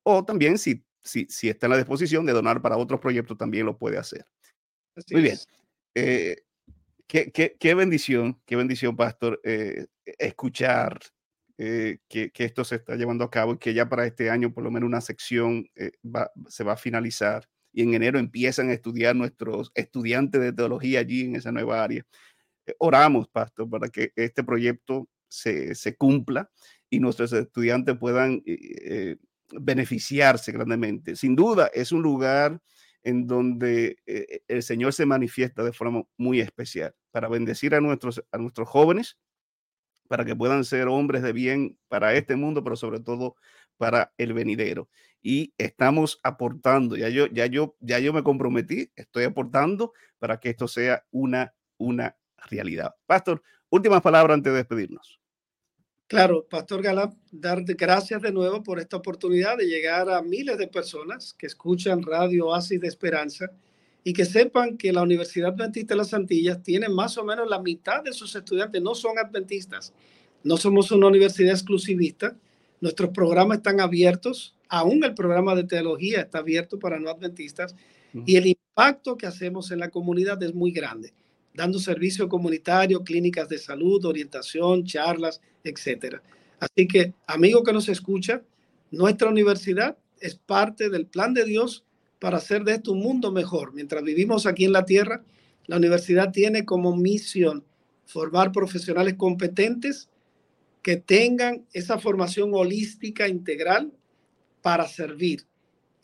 O 0.02 0.24
también, 0.24 0.58
si, 0.58 0.84
si, 1.02 1.26
si 1.30 1.48
está 1.48 1.66
en 1.66 1.70
la 1.70 1.78
disposición 1.78 2.26
de 2.26 2.34
donar 2.34 2.60
para 2.60 2.76
otros 2.76 3.00
proyectos, 3.00 3.38
también 3.38 3.64
lo 3.64 3.78
puede 3.78 3.96
hacer. 3.96 4.26
Muy 5.10 5.22
bien. 5.22 5.38
Eh, 5.94 6.36
qué, 7.06 7.30
qué, 7.32 7.56
qué, 7.58 7.74
bendición, 7.74 8.40
qué 8.46 8.56
bendición, 8.56 8.96
pastor, 8.96 9.40
eh, 9.44 9.86
escuchar 10.04 11.00
eh, 11.58 11.98
que, 12.08 12.30
que, 12.32 12.44
esto 12.44 12.64
se 12.64 12.76
está 12.76 12.96
llevando 12.96 13.24
a 13.24 13.30
cabo 13.30 13.54
y 13.54 13.58
que 13.58 13.72
ya 13.74 13.88
para 13.88 14.06
este 14.06 14.30
año 14.30 14.52
por 14.52 14.62
lo 14.62 14.70
menos 14.70 14.86
una 14.86 15.00
sección 15.00 15.66
eh, 15.74 15.92
va, 16.04 16.30
se 16.48 16.64
va 16.64 16.74
a 16.74 16.76
finalizar 16.76 17.48
y 17.72 17.82
en 17.82 17.94
enero 17.94 18.18
empiezan 18.18 18.70
a 18.70 18.72
estudiar 18.72 19.16
nuestros 19.16 19.70
estudiantes 19.74 20.40
de 20.40 20.52
teología 20.52 21.00
allí 21.00 21.22
en 21.22 21.36
esa 21.36 21.52
nueva 21.52 21.82
área. 21.82 22.04
Eh, 22.66 22.74
oramos, 22.78 23.28
pastor, 23.28 23.68
para 23.70 23.88
que 23.88 24.12
este 24.16 24.44
proyecto 24.44 25.08
se, 25.28 25.74
se 25.74 25.96
cumpla 25.96 26.50
y 26.90 27.00
nuestros 27.00 27.32
estudiantes 27.32 27.96
puedan 27.98 28.42
eh, 28.46 29.16
beneficiarse 29.52 30.52
grandemente. 30.52 31.16
Sin 31.16 31.36
duda, 31.36 31.70
es 31.72 31.92
un 31.92 32.02
lugar 32.02 32.60
en 33.06 33.28
donde 33.28 33.98
eh, 34.06 34.40
el 34.48 34.64
Señor 34.64 34.92
se 34.92 35.06
manifiesta 35.06 35.62
de 35.62 35.72
forma 35.72 36.02
muy 36.16 36.40
especial 36.40 36.92
para 37.12 37.28
bendecir 37.28 37.72
a 37.76 37.80
nuestros, 37.80 38.20
a 38.32 38.36
nuestros 38.36 38.68
jóvenes, 38.68 39.16
para 40.08 40.24
que 40.24 40.34
puedan 40.34 40.64
ser 40.64 40.88
hombres 40.88 41.22
de 41.22 41.32
bien 41.32 41.78
para 41.86 42.14
este 42.14 42.34
mundo, 42.34 42.64
pero 42.64 42.74
sobre 42.74 42.98
todo 42.98 43.36
para 43.76 44.12
el 44.18 44.32
venidero. 44.32 44.88
Y 45.22 45.54
estamos 45.56 46.18
aportando, 46.24 46.96
ya 46.96 47.08
yo, 47.08 47.28
ya 47.28 47.46
yo, 47.46 47.76
ya 47.78 48.00
yo 48.00 48.12
me 48.12 48.24
comprometí, 48.24 48.90
estoy 48.96 49.22
aportando 49.22 49.92
para 50.18 50.40
que 50.40 50.50
esto 50.50 50.66
sea 50.66 51.04
una, 51.12 51.54
una 51.78 52.16
realidad. 52.50 52.96
Pastor, 53.06 53.40
últimas 53.70 54.02
palabras 54.02 54.34
antes 54.34 54.52
de 54.52 54.58
despedirnos. 54.58 55.20
Claro, 56.08 56.46
Pastor 56.48 56.82
Galán, 56.82 57.18
darte 57.32 57.74
gracias 57.74 58.22
de 58.22 58.30
nuevo 58.30 58.62
por 58.62 58.78
esta 58.78 58.96
oportunidad 58.96 59.56
de 59.56 59.66
llegar 59.66 60.08
a 60.08 60.22
miles 60.22 60.56
de 60.56 60.68
personas 60.68 61.34
que 61.36 61.46
escuchan 61.48 62.00
Radio 62.00 62.46
Oasis 62.46 62.80
de 62.80 62.86
Esperanza 62.86 63.50
y 64.04 64.12
que 64.12 64.24
sepan 64.24 64.76
que 64.76 64.92
la 64.92 65.02
Universidad 65.02 65.52
Adventista 65.54 65.94
de 65.94 65.98
las 65.98 66.14
Antillas 66.14 66.62
tiene 66.62 66.88
más 66.88 67.18
o 67.18 67.24
menos 67.24 67.50
la 67.50 67.60
mitad 67.60 68.04
de 68.04 68.12
sus 68.12 68.36
estudiantes 68.36 68.80
no 68.80 68.94
son 68.94 69.18
adventistas. 69.18 69.92
No 70.44 70.56
somos 70.56 70.92
una 70.92 71.08
universidad 71.08 71.54
exclusivista. 71.54 72.36
Nuestros 72.80 73.10
programas 73.10 73.56
están 73.56 73.80
abiertos. 73.80 74.54
Aún 74.68 75.02
el 75.02 75.12
programa 75.12 75.56
de 75.56 75.64
teología 75.64 76.20
está 76.20 76.38
abierto 76.38 76.78
para 76.78 77.00
no 77.00 77.10
adventistas. 77.10 77.74
Y 78.24 78.36
el 78.36 78.46
impacto 78.46 79.16
que 79.16 79.26
hacemos 79.26 79.72
en 79.72 79.80
la 79.80 79.90
comunidad 79.90 80.40
es 80.44 80.54
muy 80.54 80.70
grande 80.70 81.12
dando 81.56 81.78
servicio 81.78 82.28
comunitario, 82.28 83.02
clínicas 83.02 83.48
de 83.48 83.58
salud, 83.58 84.04
orientación, 84.04 84.84
charlas, 84.84 85.40
etcétera. 85.64 86.22
Así 86.60 86.86
que, 86.86 87.14
amigo 87.26 87.62
que 87.62 87.72
nos 87.72 87.88
escucha, 87.88 88.42
nuestra 88.90 89.28
universidad 89.28 89.96
es 90.20 90.36
parte 90.36 90.90
del 90.90 91.06
plan 91.06 91.34
de 91.34 91.44
Dios 91.44 91.84
para 92.18 92.38
hacer 92.38 92.64
de 92.64 92.74
esto 92.74 92.92
un 92.92 93.00
mundo 93.00 93.32
mejor. 93.32 93.74
Mientras 93.74 94.02
vivimos 94.02 94.46
aquí 94.46 94.64
en 94.64 94.72
la 94.72 94.84
tierra, 94.84 95.22
la 95.66 95.76
universidad 95.76 96.32
tiene 96.32 96.64
como 96.64 96.96
misión 96.96 97.64
formar 98.04 98.52
profesionales 98.52 99.14
competentes 99.14 100.08
que 100.82 100.96
tengan 100.96 101.66
esa 101.72 101.98
formación 101.98 102.52
holística 102.54 103.26
integral 103.26 103.92
para 104.62 104.86
servir. 104.86 105.44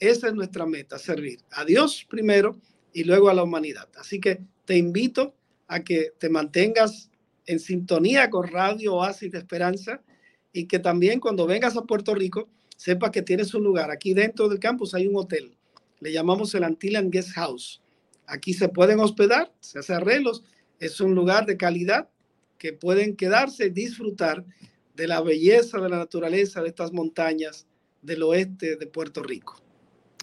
Esa 0.01 0.27
es 0.27 0.35
nuestra 0.35 0.67
meta, 0.67 0.99
servir 0.99 1.39
a 1.53 1.65
Dios 1.65 2.05
primero 2.09 2.59
y 2.93 3.05
luego 3.05 3.29
a 3.29 3.35
la 3.35 3.45
humanidad. 3.45 3.89
Así 3.97 4.21
que 4.21 4.41
te 4.65 4.77
invito 4.77 5.35
a 5.73 5.83
que 5.83 6.13
te 6.19 6.29
mantengas 6.29 7.11
en 7.47 7.59
sintonía 7.59 8.29
con 8.29 8.47
Radio 8.47 8.97
Oasis 8.97 9.33
de 9.33 9.39
Esperanza 9.39 10.03
y 10.53 10.67
que 10.67 10.79
también 10.79 11.19
cuando 11.19 11.47
vengas 11.47 11.77
a 11.79 11.85
Puerto 11.85 12.15
Rico 12.15 12.49
sepas 12.77 13.11
que 13.11 13.23
tienes 13.23 13.55
un 13.55 13.65
lugar. 13.65 13.91
Aquí 13.91 14.13
dentro 14.13 14.49
del 14.51 14.59
campus 14.59 14.95
hay 14.95 15.07
un 15.07 15.17
hotel, 15.17 15.57
le 16.01 16.13
llamamos 16.13 16.55
el 16.55 16.65
Antillan 16.65 17.11
Guest 17.11 17.31
House. 17.31 17.81
Aquí 18.27 18.53
se 18.53 18.69
pueden 18.69 19.01
hospedar, 19.01 19.51
se 19.61 19.79
hace 19.79 19.95
arreglos, 19.95 20.45
es 20.79 21.01
un 21.01 21.15
lugar 21.15 21.47
de 21.47 21.57
calidad 21.57 22.09
que 22.59 22.75
pueden 22.75 23.17
quedarse 23.17 23.67
y 23.67 23.71
disfrutar 23.71 24.45
de 24.95 25.07
la 25.09 25.23
belleza 25.23 25.79
de 25.79 25.89
la 25.89 25.97
naturaleza 25.97 26.61
de 26.61 26.69
estas 26.69 26.93
montañas 26.93 27.67
del 28.03 28.23
oeste 28.25 28.77
de 28.77 28.87
Puerto 28.87 29.23
Rico. 29.23 29.57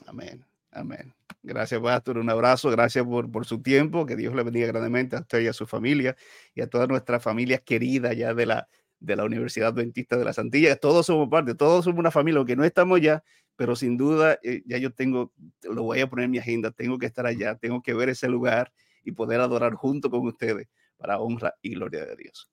Amén, 0.06 0.46
amén. 0.72 1.19
Gracias, 1.42 1.80
Pastor. 1.82 2.18
Un 2.18 2.30
abrazo. 2.30 2.70
Gracias 2.70 3.06
por, 3.06 3.32
por, 3.32 3.46
su 3.46 3.62
tiempo. 3.62 4.06
Que 4.06 4.16
Dios 4.16 4.36
le 4.36 4.44
bendiga 4.44 4.68
grandemente 4.68 5.16
a 5.16 5.22
usted 5.22 5.40
y 5.42 5.48
a 5.48 5.54
su 5.54 5.66
familia 5.66 6.16
y 6.54 6.62
a 6.62 6.68
toda 6.68 6.88
nuestra 6.88 7.20
familia 7.20 7.60
querida 7.60 8.14
ya 8.14 8.34
de 8.34 8.46
la, 8.46 8.68
de 9.00 9.16
la 9.16 9.24
Universidad 9.24 9.70
Adventista 9.70 10.18
de 10.18 10.26
las 10.26 10.40
Antillas. 10.40 10.80
Todos 10.80 11.06
somos 11.06 11.30
parte, 11.30 11.56
todos 11.56 11.86
somos 11.86 12.00
una 12.00 12.12
familia, 12.12 12.40
aunque 12.40 12.56
no 12.56 12.64
estamos 12.64 13.00
ya, 13.02 13.24
pero 13.56 13.76
sin 13.76 13.98
duda 13.98 14.40
eh, 14.44 14.62
ya 14.66 14.78
yo 14.78 14.92
tengo, 14.92 15.34
lo 15.64 15.84
voy 15.84 16.02
a 16.02 16.10
poner 16.10 16.26
en 16.26 16.32
mi 16.32 16.38
agenda, 16.38 16.72
tengo 16.72 16.98
que 16.98 17.06
estar 17.06 17.26
allá, 17.26 17.56
tengo 17.56 17.82
que 17.82 17.94
ver 17.94 18.10
ese 18.10 18.28
lugar 18.28 18.72
y 19.04 19.12
poder 19.12 19.40
adorar 19.40 19.74
junto 19.74 20.10
con 20.10 20.28
ustedes 20.28 20.68
para 20.98 21.20
honra 21.20 21.56
y 21.62 21.76
gloria 21.76 22.06
de 22.06 22.16
Dios. 22.18 22.50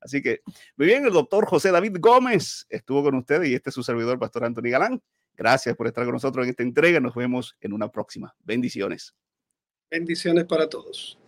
Así 0.00 0.22
que, 0.22 0.40
muy 0.76 0.86
bien, 0.86 1.04
el 1.04 1.12
doctor 1.12 1.46
José 1.46 1.72
David 1.72 1.96
Gómez 1.98 2.66
estuvo 2.68 3.02
con 3.02 3.16
ustedes 3.16 3.48
y 3.48 3.54
este 3.54 3.70
es 3.70 3.74
su 3.74 3.82
servidor, 3.82 4.18
Pastor 4.18 4.44
Anthony 4.44 4.70
Galán. 4.70 5.02
Gracias 5.36 5.76
por 5.76 5.86
estar 5.86 6.04
con 6.04 6.14
nosotros 6.14 6.44
en 6.44 6.50
esta 6.50 6.62
entrega. 6.62 7.00
Nos 7.00 7.14
vemos 7.14 7.56
en 7.60 7.72
una 7.72 7.88
próxima. 7.88 8.34
Bendiciones. 8.40 9.14
Bendiciones 9.90 10.44
para 10.44 10.68
todos. 10.68 11.18